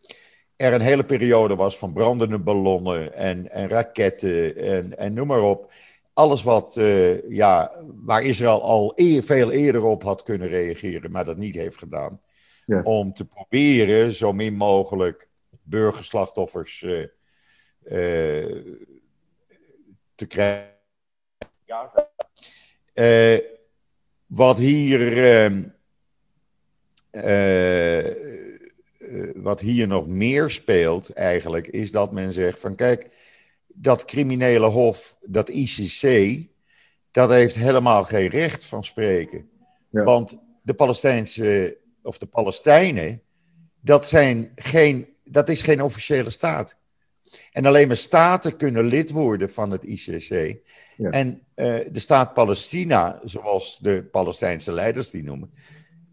er 0.62 0.72
een 0.72 0.80
hele 0.80 1.04
periode 1.04 1.56
was 1.56 1.78
van 1.78 1.92
brandende 1.92 2.38
ballonnen 2.38 3.14
en, 3.14 3.50
en 3.50 3.68
raketten 3.68 4.56
en, 4.56 4.98
en 4.98 5.12
noem 5.12 5.26
maar 5.26 5.42
op. 5.42 5.72
Alles 6.12 6.42
wat, 6.42 6.76
uh, 6.76 7.30
ja, 7.30 7.72
waar 7.94 8.22
Israël 8.22 8.62
al 8.62 8.92
eer, 8.94 9.22
veel 9.22 9.50
eerder 9.50 9.82
op 9.82 10.02
had 10.02 10.22
kunnen 10.22 10.48
reageren, 10.48 11.10
maar 11.10 11.24
dat 11.24 11.36
niet 11.36 11.54
heeft 11.54 11.78
gedaan. 11.78 12.20
Ja. 12.64 12.82
Om 12.82 13.12
te 13.12 13.24
proberen 13.24 14.12
zo 14.12 14.32
min 14.32 14.54
mogelijk 14.54 15.28
burgerslachtoffers 15.62 16.82
uh, 16.82 17.06
te 20.14 20.26
krijgen. 20.26 20.70
Wat 24.34 24.58
hier 24.58 25.24
ehm, 25.24 25.62
uh, 27.12 28.10
wat 29.34 29.60
hier 29.60 29.86
nog 29.86 30.06
meer 30.06 30.50
speelt 30.50 31.10
eigenlijk, 31.10 31.66
is 31.66 31.90
dat 31.90 32.12
men 32.12 32.32
zegt 32.32 32.60
van 32.60 32.74
kijk, 32.74 33.10
dat 33.66 34.04
criminele 34.04 34.66
hof, 34.66 35.18
dat 35.22 35.48
ICC, 35.48 36.40
dat 37.10 37.30
heeft 37.30 37.54
helemaal 37.54 38.04
geen 38.04 38.28
recht 38.28 38.64
van 38.64 38.84
spreken. 38.84 39.50
Ja. 39.90 40.04
Want 40.04 40.38
de 40.62 40.74
Palestijnse, 40.74 41.76
of 42.02 42.18
de 42.18 42.26
Palestijnen, 42.26 43.22
dat, 43.80 44.08
zijn 44.08 44.52
geen, 44.54 45.08
dat 45.24 45.48
is 45.48 45.62
geen 45.62 45.82
officiële 45.82 46.30
staat. 46.30 46.76
En 47.52 47.66
alleen 47.66 47.86
maar 47.86 47.96
staten 47.96 48.56
kunnen 48.56 48.84
lid 48.84 49.10
worden 49.10 49.50
van 49.50 49.70
het 49.70 49.84
ICC. 49.84 50.56
Ja. 50.96 51.10
En 51.10 51.42
eh, 51.54 51.74
de 51.90 52.00
staat 52.00 52.34
Palestina, 52.34 53.20
zoals 53.24 53.78
de 53.80 54.04
Palestijnse 54.10 54.72
leiders 54.72 55.10
die 55.10 55.22
noemen, 55.22 55.52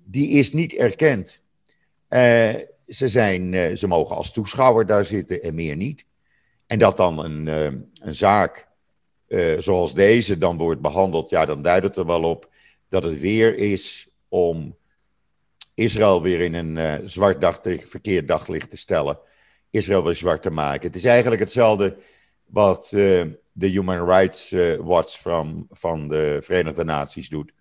die 0.06 0.30
is 0.30 0.54
niet 0.54 0.74
erkend. 0.74 1.42
Eh, 2.08 2.56
ze, 2.88 3.10
zijn, 3.10 3.54
eh, 3.54 3.76
ze 3.76 3.88
mogen 3.88 4.16
als 4.16 4.32
toeschouwer 4.32 4.86
daar 4.86 5.06
zitten 5.06 5.42
en 5.42 5.56
meer 5.56 5.76
niet. 5.76 6.06
En 6.68 6.80
dat 6.80 6.98
dan 6.98 7.24
een, 7.24 7.48
een 8.02 8.16
zaak 8.16 8.68
zoals 9.58 9.94
deze 9.94 10.38
dan 10.38 10.58
wordt 10.58 10.82
behandeld, 10.82 11.30
ja, 11.30 11.46
dan 11.46 11.62
duidt 11.62 11.86
het 11.86 11.98
er 11.98 12.06
wel 12.06 12.24
op 12.24 12.50
dat 12.90 13.04
het 13.04 13.20
weer 13.20 13.58
is 13.58 14.08
om 14.28 14.76
Israël 15.74 16.22
weer 16.22 16.40
in 16.40 16.54
een 16.54 17.10
zwart 17.10 17.42
daglicht, 17.42 17.90
verkeerd 17.90 18.28
daglicht 18.28 18.70
te 18.70 18.78
stellen. 18.78 19.20
Israël 19.70 20.04
weer 20.04 20.16
zwart 20.16 20.42
te 20.42 20.50
maken. 20.50 20.88
Het 20.88 20.96
is 20.96 21.06
eigenlijk 21.06 21.42
hetzelfde 21.42 21.98
wat 22.46 22.84
eh, 22.86 23.22
de 23.52 23.68
Human 23.68 24.06
Rights 24.06 24.52
eh, 24.52 24.76
Watch 24.80 25.22
van, 25.22 25.68
van 25.72 26.08
de 26.08 26.38
Verenigde 26.42 26.84
Naties 26.84 27.30
doet. 27.30 27.52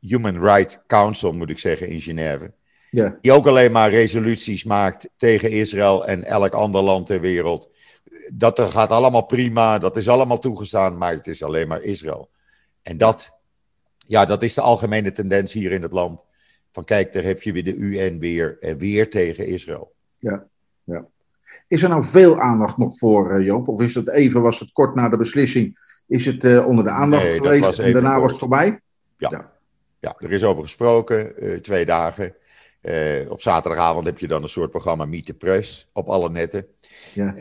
Human 0.00 0.40
Rights 0.40 0.78
Council, 0.86 1.32
moet 1.32 1.50
ik 1.50 1.58
zeggen, 1.58 1.88
in 1.88 2.00
Genève. 2.00 2.52
Ja. 2.90 3.18
Die 3.20 3.32
ook 3.32 3.46
alleen 3.46 3.72
maar 3.72 3.90
resoluties 3.90 4.64
maakt 4.64 5.08
tegen 5.16 5.50
Israël 5.50 6.06
en 6.06 6.24
elk 6.24 6.52
ander 6.52 6.82
land 6.82 7.06
ter 7.06 7.20
wereld. 7.20 7.70
Dat 8.32 8.58
er 8.58 8.66
gaat 8.66 8.90
allemaal 8.90 9.26
prima, 9.26 9.78
dat 9.78 9.96
is 9.96 10.08
allemaal 10.08 10.38
toegestaan, 10.38 10.98
maar 10.98 11.12
het 11.12 11.26
is 11.26 11.42
alleen 11.42 11.68
maar 11.68 11.82
Israël. 11.82 12.30
En 12.82 12.98
dat, 12.98 13.30
ja, 13.98 14.24
dat 14.24 14.42
is 14.42 14.54
de 14.54 14.60
algemene 14.60 15.12
tendens 15.12 15.52
hier 15.52 15.72
in 15.72 15.82
het 15.82 15.92
land. 15.92 16.24
Van 16.72 16.84
kijk, 16.84 17.12
daar 17.12 17.22
heb 17.22 17.42
je 17.42 17.52
weer 17.52 17.64
de 17.64 17.74
UN 17.74 18.18
weer, 18.18 18.56
en 18.60 18.78
weer 18.78 19.10
tegen 19.10 19.46
Israël. 19.46 19.94
Ja, 20.18 20.46
ja. 20.84 21.06
Is 21.68 21.82
er 21.82 21.88
nou 21.88 22.04
veel 22.04 22.40
aandacht 22.40 22.76
nog 22.76 22.98
voor, 22.98 23.30
eh, 23.30 23.44
Joop? 23.44 23.68
Of 23.68 23.80
is 23.80 23.94
het 23.94 24.10
even, 24.10 24.42
was 24.42 24.58
het 24.60 24.72
kort 24.72 24.94
na 24.94 25.08
de 25.08 25.16
beslissing, 25.16 25.78
is 26.06 26.26
het 26.26 26.44
eh, 26.44 26.66
onder 26.66 26.84
de 26.84 26.90
aandacht 26.90 27.24
Nee, 27.24 27.34
geweest 27.34 27.64
was 27.64 27.78
en 27.78 27.92
daarna 27.92 28.10
kort. 28.10 28.20
was 28.22 28.30
het 28.30 28.40
voorbij? 28.40 28.80
Ja, 29.98 30.14
er 30.18 30.32
is 30.32 30.44
over 30.44 30.62
gesproken, 30.62 31.36
eh, 31.36 31.58
twee 31.58 31.84
dagen. 31.84 32.34
Op 33.28 33.40
zaterdagavond 33.40 34.06
heb 34.06 34.18
je 34.18 34.28
dan 34.28 34.42
een 34.42 34.48
soort 34.48 34.70
programma 34.70 35.04
Meet 35.04 35.26
the 35.26 35.34
Press 35.34 35.88
op 35.92 36.08
alle 36.08 36.30
netten. 36.30 36.66
Ja. 37.14 37.34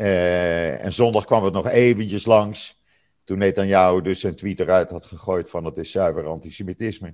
En 0.76 0.94
zondag 0.94 1.26
kwam 1.26 1.44
het 1.44 1.54
nog 1.54 1.68
eventjes 1.68 2.26
langs. 2.26 2.82
Toen 3.24 3.38
Netanyahu 3.38 4.02
dus 4.02 4.20
zijn 4.20 4.36
tweet 4.36 4.60
eruit 4.60 4.90
had 4.90 5.06
gegooid 5.06 5.50
van 5.50 5.66
het 5.66 5.78
is 5.78 5.92
zuiver 5.92 6.26
antisemitisme. 6.28 7.14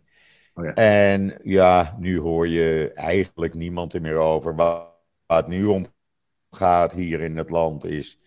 Oh 0.53 0.65
ja. 0.65 0.73
En 0.73 1.39
ja, 1.43 1.95
nu 1.99 2.19
hoor 2.19 2.47
je 2.47 2.91
eigenlijk 2.95 3.53
niemand 3.53 3.93
er 3.93 4.01
meer 4.01 4.17
over. 4.17 4.55
Waar 4.55 4.85
het 5.27 5.47
nu 5.47 5.65
om 5.65 5.85
gaat 6.51 6.93
hier 6.93 7.21
in 7.21 7.37
het 7.37 7.49
land 7.49 7.85
is... 7.85 8.19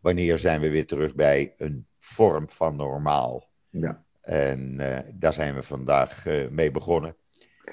wanneer 0.00 0.38
zijn 0.38 0.60
we 0.60 0.70
weer 0.70 0.86
terug 0.86 1.14
bij 1.14 1.54
een 1.56 1.86
vorm 1.98 2.50
van 2.50 2.76
normaal? 2.76 3.48
Ja. 3.70 4.04
En 4.22 4.80
eh, 4.80 4.98
daar 5.14 5.32
zijn 5.32 5.54
we 5.54 5.62
vandaag 5.62 6.26
eh, 6.26 6.48
mee 6.48 6.70
begonnen. 6.70 7.16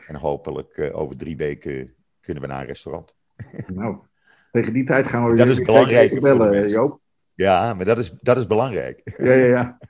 En 0.08 0.16
hopelijk 0.16 0.78
eh, 0.78 1.00
over 1.00 1.18
drie 1.18 1.38
weken 1.38 1.96
kunnen 2.20 2.44
we 2.44 2.50
naar 2.50 2.62
een 2.62 2.68
restaurant. 2.68 3.16
Nou, 3.74 3.98
tegen 4.52 4.74
die 4.74 4.84
tijd 4.84 5.08
gaan 5.08 5.24
we 5.24 5.30
Dat 5.30 5.38
weer 5.38 5.48
is 5.48 5.58
weer 5.58 5.66
belangrijk 5.66 6.20
bellen. 6.20 6.70
Joop. 6.70 7.00
Ja, 7.34 7.74
maar 7.74 7.86
dat 7.86 7.98
is, 7.98 8.10
dat 8.10 8.38
is 8.38 8.48
belangrijk. 8.48 9.02
Ja, 9.18 9.34
ja, 9.34 9.46
ja. 9.46 9.78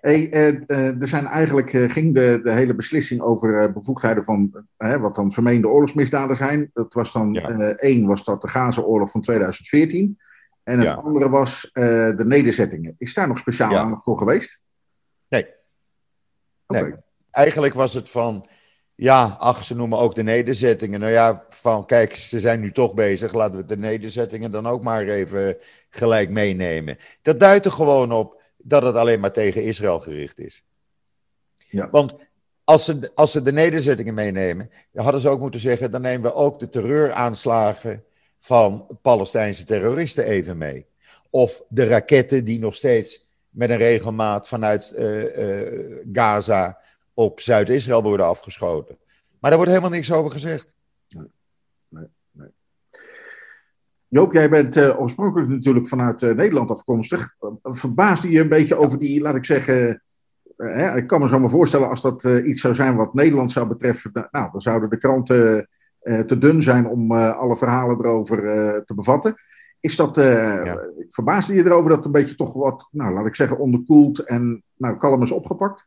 Hey, 0.00 0.30
eh, 0.30 0.48
eh, 0.48 1.00
er 1.00 1.08
zijn 1.08 1.26
eigenlijk, 1.26 1.72
eh, 1.74 1.90
ging 1.90 2.14
de, 2.14 2.40
de 2.42 2.50
hele 2.50 2.74
beslissing 2.74 3.20
over 3.20 3.72
bevoegdheden 3.72 4.24
van 4.24 4.64
wat 4.76 5.14
dan 5.14 5.32
vermeende 5.32 5.68
oorlogsmisdaden 5.68 6.36
zijn. 6.36 6.70
Dat 6.72 6.94
was 6.94 7.12
dan, 7.12 7.32
Ja. 7.32 7.74
één 7.74 8.06
was 8.06 8.24
dat 8.24 8.42
de 8.42 8.48
Gaza-oorlog 8.48 9.10
van 9.10 9.20
2014. 9.20 10.18
En 10.62 10.78
het 10.78 10.86
Ja. 10.86 10.94
andere 10.94 11.28
was 11.28 11.70
de 11.72 12.24
nederzettingen. 12.26 12.94
Is 12.98 13.14
daar 13.14 13.28
nog 13.28 13.38
speciaal 13.38 13.70
Ja. 13.70 13.78
aandacht 13.80 14.04
voor 14.04 14.18
geweest? 14.18 14.60
Nee. 15.28 15.46
Nee. 16.66 16.94
Eigenlijk 17.30 17.74
was 17.74 17.94
het 17.94 18.10
van, 18.10 18.46
ja, 18.94 19.36
ach, 19.38 19.64
ze 19.64 19.74
noemen 19.74 19.98
ook 19.98 20.14
de 20.14 20.22
nederzettingen. 20.22 21.00
Nou 21.00 21.12
ja, 21.12 21.44
van 21.48 21.86
kijk, 21.86 22.14
ze 22.14 22.40
zijn 22.40 22.60
nu 22.60 22.72
toch 22.72 22.94
bezig, 22.94 23.32
laten 23.32 23.58
we 23.58 23.64
de 23.64 23.76
nederzettingen 23.76 24.50
dan 24.52 24.66
ook 24.66 24.82
maar 24.82 25.02
even 25.02 25.56
gelijk 25.90 26.30
meenemen. 26.30 26.96
Dat 27.22 27.40
duidt 27.40 27.64
er 27.64 27.72
gewoon 27.72 28.12
op 28.12 28.35
dat 28.68 28.82
het 28.82 28.94
alleen 28.94 29.20
maar 29.20 29.32
tegen 29.32 29.64
Israël 29.64 30.00
gericht 30.00 30.38
is. 30.38 30.62
Ja. 31.68 31.90
Want 31.90 32.14
als 32.64 32.84
ze, 32.84 33.10
als 33.14 33.32
ze 33.32 33.42
de 33.42 33.52
nederzettingen 33.52 34.14
meenemen, 34.14 34.70
dan 34.92 35.02
hadden 35.02 35.20
ze 35.20 35.28
ook 35.28 35.40
moeten 35.40 35.60
zeggen, 35.60 35.90
dan 35.90 36.00
nemen 36.00 36.30
we 36.30 36.36
ook 36.36 36.58
de 36.60 36.68
terreuraanslagen 36.68 38.04
van 38.38 38.86
Palestijnse 39.02 39.64
terroristen 39.64 40.24
even 40.24 40.58
mee. 40.58 40.86
Of 41.30 41.62
de 41.68 41.86
raketten 41.86 42.44
die 42.44 42.58
nog 42.58 42.74
steeds 42.74 43.26
met 43.50 43.70
een 43.70 43.76
regelmaat 43.76 44.48
vanuit 44.48 44.92
eh, 44.92 45.60
eh, 45.60 46.02
Gaza 46.12 46.80
op 47.14 47.40
Zuid-Israël 47.40 48.02
worden 48.02 48.26
afgeschoten. 48.26 48.98
Maar 49.40 49.50
daar 49.50 49.56
wordt 49.56 49.70
helemaal 49.70 49.90
niks 49.90 50.12
over 50.12 50.30
gezegd. 50.30 50.68
Joop, 54.08 54.32
jij 54.32 54.50
bent 54.50 54.76
eh, 54.76 55.00
oorspronkelijk 55.00 55.48
natuurlijk 55.48 55.88
vanuit 55.88 56.22
eh, 56.22 56.34
Nederland 56.34 56.70
afkomstig. 56.70 57.34
Uh, 57.40 57.50
verbaasde 57.62 58.30
je 58.30 58.40
een 58.40 58.48
beetje 58.48 58.74
over 58.76 58.98
die, 58.98 59.20
laat 59.20 59.34
ik 59.36 59.44
zeggen. 59.44 60.02
eh, 60.56 60.74
hè, 60.74 60.96
ik 60.96 61.06
kan 61.06 61.20
me 61.20 61.28
zo 61.28 61.38
maar 61.38 61.50
voorstellen 61.50 61.88
als 61.88 62.00
dat 62.02 62.24
iets 62.24 62.60
zou 62.60 62.74
zijn 62.74 62.96
wat 62.96 63.14
Nederland 63.14 63.52
zou 63.52 63.66
betreffen. 63.66 64.12
da- 64.12 64.28
Nou, 64.30 64.50
dan 64.52 64.60
zouden 64.60 64.90
de 64.90 64.98
kranten 64.98 65.68
te 66.26 66.38
dun 66.38 66.62
zijn 66.62 66.86
om 66.86 67.12
alle 67.12 67.56
verhalen 67.56 67.98
erover 67.98 68.36
te 68.84 68.94
bevatten. 68.94 69.34
Is 69.80 69.96
dat, 69.96 70.18
eh, 70.18 70.74
verbaasde 71.08 71.54
je 71.54 71.64
erover 71.64 71.88
dat 71.88 71.96
het 71.96 72.06
een 72.06 72.12
beetje 72.12 72.34
toch 72.34 72.52
wat, 72.52 72.88
nou 72.90 73.14
laat 73.14 73.26
ik 73.26 73.34
zeggen, 73.36 73.58
onderkoeld 73.58 74.18
en 74.18 74.62
nou, 74.76 74.96
kalm 74.96 75.22
is 75.22 75.30
opgepakt? 75.30 75.86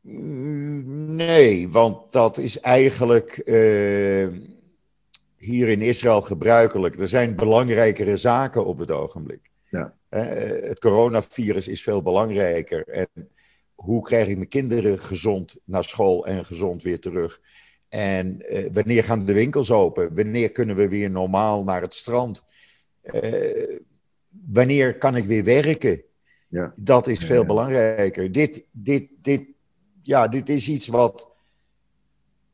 Mm, 0.00 1.14
Nee, 1.14 1.68
want 1.68 2.12
dat 2.12 2.38
is 2.38 2.60
eigenlijk 2.60 3.42
hier 5.40 5.68
in 5.68 5.80
Israël 5.80 6.22
gebruikelijk. 6.22 6.98
Er 6.98 7.08
zijn 7.08 7.36
belangrijkere 7.36 8.16
zaken 8.16 8.64
op 8.64 8.78
het 8.78 8.90
ogenblik. 8.90 9.50
Ja. 9.70 9.94
Eh, 10.08 10.22
het 10.68 10.78
coronavirus 10.78 11.68
is 11.68 11.82
veel 11.82 12.02
belangrijker. 12.02 12.88
En 12.88 13.08
hoe 13.74 14.02
krijg 14.02 14.28
ik 14.28 14.36
mijn 14.36 14.48
kinderen 14.48 14.98
gezond 14.98 15.56
naar 15.64 15.84
school 15.84 16.26
en 16.26 16.44
gezond 16.44 16.82
weer 16.82 17.00
terug? 17.00 17.40
En 17.88 18.48
eh, 18.48 18.66
wanneer 18.72 19.04
gaan 19.04 19.24
de 19.24 19.32
winkels 19.32 19.70
open? 19.70 20.14
Wanneer 20.14 20.50
kunnen 20.50 20.76
we 20.76 20.88
weer 20.88 21.10
normaal 21.10 21.64
naar 21.64 21.82
het 21.82 21.94
strand? 21.94 22.44
Eh, 23.02 23.78
wanneer 24.52 24.98
kan 24.98 25.16
ik 25.16 25.24
weer 25.24 25.44
werken? 25.44 26.02
Ja. 26.48 26.72
Dat 26.76 27.06
is 27.06 27.20
Ja, 27.20 27.26
veel 27.26 27.40
ja. 27.40 27.46
belangrijker. 27.46 28.32
Dit, 28.32 28.64
dit, 28.70 29.08
dit, 29.20 29.42
ja, 30.02 30.28
dit 30.28 30.48
is 30.48 30.68
iets 30.68 30.88
wat 30.88 31.28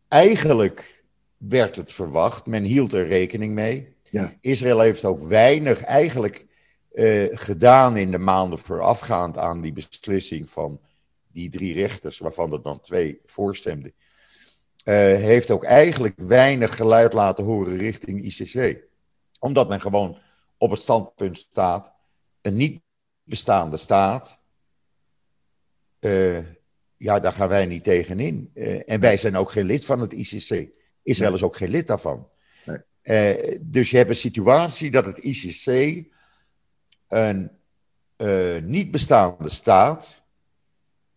eigenlijk 0.09 0.95
werd 1.37 1.76
het 1.76 1.93
verwacht. 1.93 2.47
Men 2.47 2.62
hield 2.62 2.93
er 2.93 3.07
rekening 3.07 3.55
mee. 3.55 3.95
Ja. 4.11 4.32
Israël 4.41 4.80
heeft 4.80 5.05
ook 5.05 5.22
weinig 5.22 5.82
eigenlijk 5.82 6.47
eh, 6.93 7.24
gedaan 7.30 7.97
in 7.97 8.11
de 8.11 8.18
maanden 8.18 8.59
voorafgaand 8.59 9.39
aan 9.39 9.61
die 9.61 9.72
beslissing 9.72 10.51
van 10.51 10.80
die 11.32 11.51
drie 11.51 11.74
rechters, 11.74 12.18
waarvan 12.18 12.53
er 12.53 12.62
dan 12.62 12.80
twee 12.80 13.20
voorstemden. 13.24 13.93
Eh, 14.84 14.95
heeft 14.97 15.51
ook 15.51 15.64
eigenlijk 15.64 16.14
weinig 16.16 16.76
geluid 16.76 17.12
laten 17.12 17.45
horen 17.45 17.76
richting 17.76 18.24
ICC. 18.24 18.78
Omdat 19.41 19.68
men 19.68 19.80
gewoon 19.80 20.18
op 20.59 20.70
het 20.70 20.80
standpunt 20.80 21.39
staat, 21.39 21.93
een 22.43 22.57
niet 22.57 22.80
bestaande 23.22 23.76
staat, 23.76 24.41
eh, 25.99 26.39
ja, 26.97 27.20
daar 27.20 27.32
gaan 27.32 27.49
wij 27.49 27.66
niet 27.66 27.84
tegenin. 27.84 28.51
Eh, 28.55 28.91
en 28.91 29.01
wij 29.01 29.16
zijn 29.16 29.37
ook 29.37 29.51
geen 29.51 29.66
lid 29.66 29.84
van 29.84 30.01
het 30.01 30.12
ICC. 30.12 30.68
Israël 31.07 31.32
is 31.32 31.42
ook 31.42 31.57
geen 31.57 31.70
lid 31.70 31.86
daarvan. 31.86 32.28
Nee. 32.64 32.78
Eh, 33.02 33.59
dus 33.61 33.90
je 33.90 33.96
hebt 33.96 34.09
een 34.09 34.16
situatie 34.16 34.90
dat 34.90 35.07
het 35.07 35.18
ICC 35.18 36.04
een 37.09 37.50
eh, 38.16 38.62
niet 38.62 38.90
bestaande 38.90 39.48
staat 39.48 40.22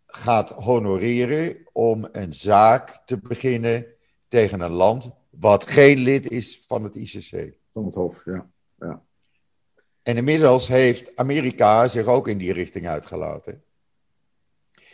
gaat 0.06 0.50
honoreren 0.50 1.58
om 1.72 2.08
een 2.12 2.34
zaak 2.34 3.02
te 3.06 3.18
beginnen 3.18 3.86
tegen 4.28 4.62
een 4.62 4.72
land 4.72 5.12
wat 5.30 5.68
geen 5.68 5.98
lid 5.98 6.32
is 6.32 6.64
van 6.68 6.84
het 6.84 6.96
ICC. 6.96 7.54
Van 7.74 7.86
het 7.86 7.96
Hof, 7.96 8.22
ja. 8.26 8.50
ja. 8.80 9.02
En 10.04 10.18
inmiddels 10.18 10.68
heeft 10.68 11.16
Amerika 11.16 11.88
zich 11.88 12.06
ook 12.06 12.28
in 12.28 12.38
die 12.38 12.54
richting 12.54 12.88
uitgelaten. 12.88 13.64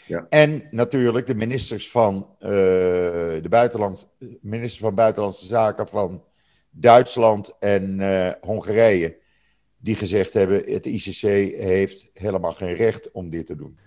Ja. 0.07 0.25
En 0.29 0.67
natuurlijk 0.71 1.27
de 1.27 1.35
ministers 1.35 1.91
van, 1.91 2.27
eh, 2.39 2.49
de 2.49 3.49
buitenland, 3.49 4.07
minister 4.41 4.81
van 4.81 4.95
Buitenlandse 4.95 5.45
Zaken 5.45 5.87
van 5.87 6.23
Duitsland 6.69 7.55
en 7.59 7.99
eh, 7.99 8.31
Hongarije, 8.41 9.17
die 9.77 9.95
gezegd 9.95 10.33
hebben: 10.33 10.63
het 10.65 10.85
ICC 10.85 11.21
heeft 11.59 12.09
helemaal 12.13 12.53
geen 12.53 12.75
recht 12.75 13.11
om 13.11 13.29
dit 13.29 13.45
te 13.45 13.55
doen. 13.55 13.77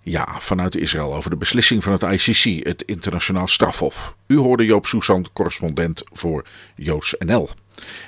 Ja, 0.00 0.26
vanuit 0.38 0.76
Israël 0.76 1.14
over 1.14 1.30
de 1.30 1.36
beslissing 1.36 1.82
van 1.84 1.92
het 1.92 2.02
ICC, 2.02 2.66
het 2.66 2.82
Internationaal 2.82 3.46
Strafhof. 3.46 4.16
U 4.26 4.38
hoorde 4.38 4.64
Joop 4.64 4.86
Soesand, 4.86 5.32
correspondent 5.32 6.02
voor 6.12 6.46
Joods 6.76 7.14
NL. 7.18 7.48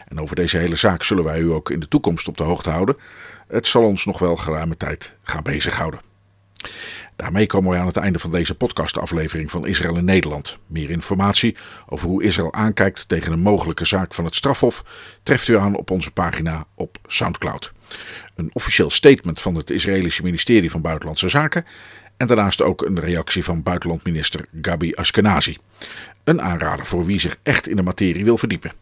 En 0.08 0.20
over 0.20 0.36
deze 0.36 0.56
hele 0.56 0.76
zaak 0.76 1.02
zullen 1.02 1.24
wij 1.24 1.40
u 1.40 1.50
ook 1.50 1.70
in 1.70 1.80
de 1.80 1.88
toekomst 1.88 2.28
op 2.28 2.36
de 2.36 2.42
hoogte 2.42 2.70
houden. 2.70 2.96
Het 3.48 3.66
zal 3.66 3.82
ons 3.82 4.04
nog 4.04 4.18
wel 4.18 4.36
geruime 4.36 4.76
tijd 4.76 5.16
gaan 5.22 5.42
bezighouden. 5.42 6.00
Daarmee 7.18 7.46
komen 7.46 7.70
we 7.70 7.76
aan 7.76 7.86
het 7.86 7.96
einde 7.96 8.18
van 8.18 8.30
deze 8.30 8.54
podcastaflevering 8.54 9.50
van 9.50 9.66
Israël 9.66 9.96
in 9.96 10.04
Nederland. 10.04 10.58
Meer 10.66 10.90
informatie 10.90 11.56
over 11.86 12.08
hoe 12.08 12.22
Israël 12.22 12.52
aankijkt 12.52 13.08
tegen 13.08 13.32
een 13.32 13.40
mogelijke 13.40 13.84
zaak 13.84 14.14
van 14.14 14.24
het 14.24 14.34
strafhof 14.34 14.84
treft 15.22 15.48
u 15.48 15.56
aan 15.56 15.76
op 15.76 15.90
onze 15.90 16.10
pagina 16.10 16.66
op 16.74 16.98
SoundCloud. 17.06 17.72
Een 18.34 18.50
officieel 18.52 18.90
statement 18.90 19.40
van 19.40 19.54
het 19.54 19.70
Israëlische 19.70 20.22
ministerie 20.22 20.70
van 20.70 20.80
Buitenlandse 20.80 21.28
Zaken 21.28 21.64
en 22.16 22.26
daarnaast 22.26 22.62
ook 22.62 22.82
een 22.82 23.00
reactie 23.00 23.44
van 23.44 23.62
buitenlandminister 23.62 24.44
Gabi 24.62 24.94
Ashkenazi. 24.94 25.56
Een 26.24 26.42
aanrader 26.42 26.86
voor 26.86 27.04
wie 27.04 27.20
zich 27.20 27.36
echt 27.42 27.68
in 27.68 27.76
de 27.76 27.82
materie 27.82 28.24
wil 28.24 28.38
verdiepen. 28.38 28.72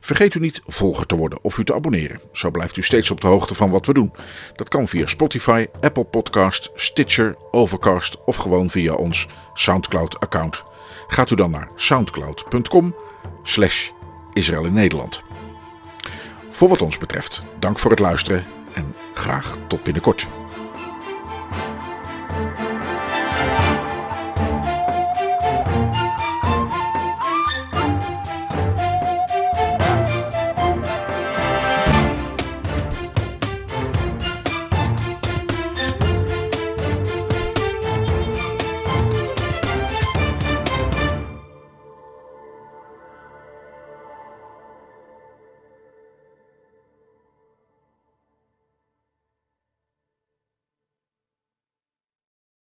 Vergeet 0.00 0.34
u 0.34 0.40
niet 0.40 0.60
volger 0.66 1.06
te 1.06 1.16
worden 1.16 1.38
of 1.42 1.58
u 1.58 1.64
te 1.64 1.74
abonneren. 1.74 2.20
Zo 2.32 2.50
blijft 2.50 2.76
u 2.76 2.82
steeds 2.82 3.10
op 3.10 3.20
de 3.20 3.26
hoogte 3.26 3.54
van 3.54 3.70
wat 3.70 3.86
we 3.86 3.92
doen. 3.92 4.12
Dat 4.54 4.68
kan 4.68 4.88
via 4.88 5.06
Spotify, 5.06 5.66
Apple 5.80 6.04
Podcast, 6.04 6.70
Stitcher, 6.74 7.36
Overcast 7.50 8.24
of 8.24 8.36
gewoon 8.36 8.70
via 8.70 8.94
ons 8.94 9.28
SoundCloud-account. 9.54 10.62
Gaat 11.08 11.30
u 11.30 11.34
dan 11.34 11.50
naar 11.50 11.68
soundcloud.com 11.74 12.94
slash 13.42 13.90
Israël 14.32 14.64
in 14.64 14.72
Nederland. 14.72 15.22
Voor 16.50 16.68
wat 16.68 16.82
ons 16.82 16.98
betreft, 16.98 17.42
dank 17.58 17.78
voor 17.78 17.90
het 17.90 18.00
luisteren 18.00 18.46
en 18.74 18.94
graag 19.14 19.56
tot 19.68 19.82
binnenkort. 19.82 20.37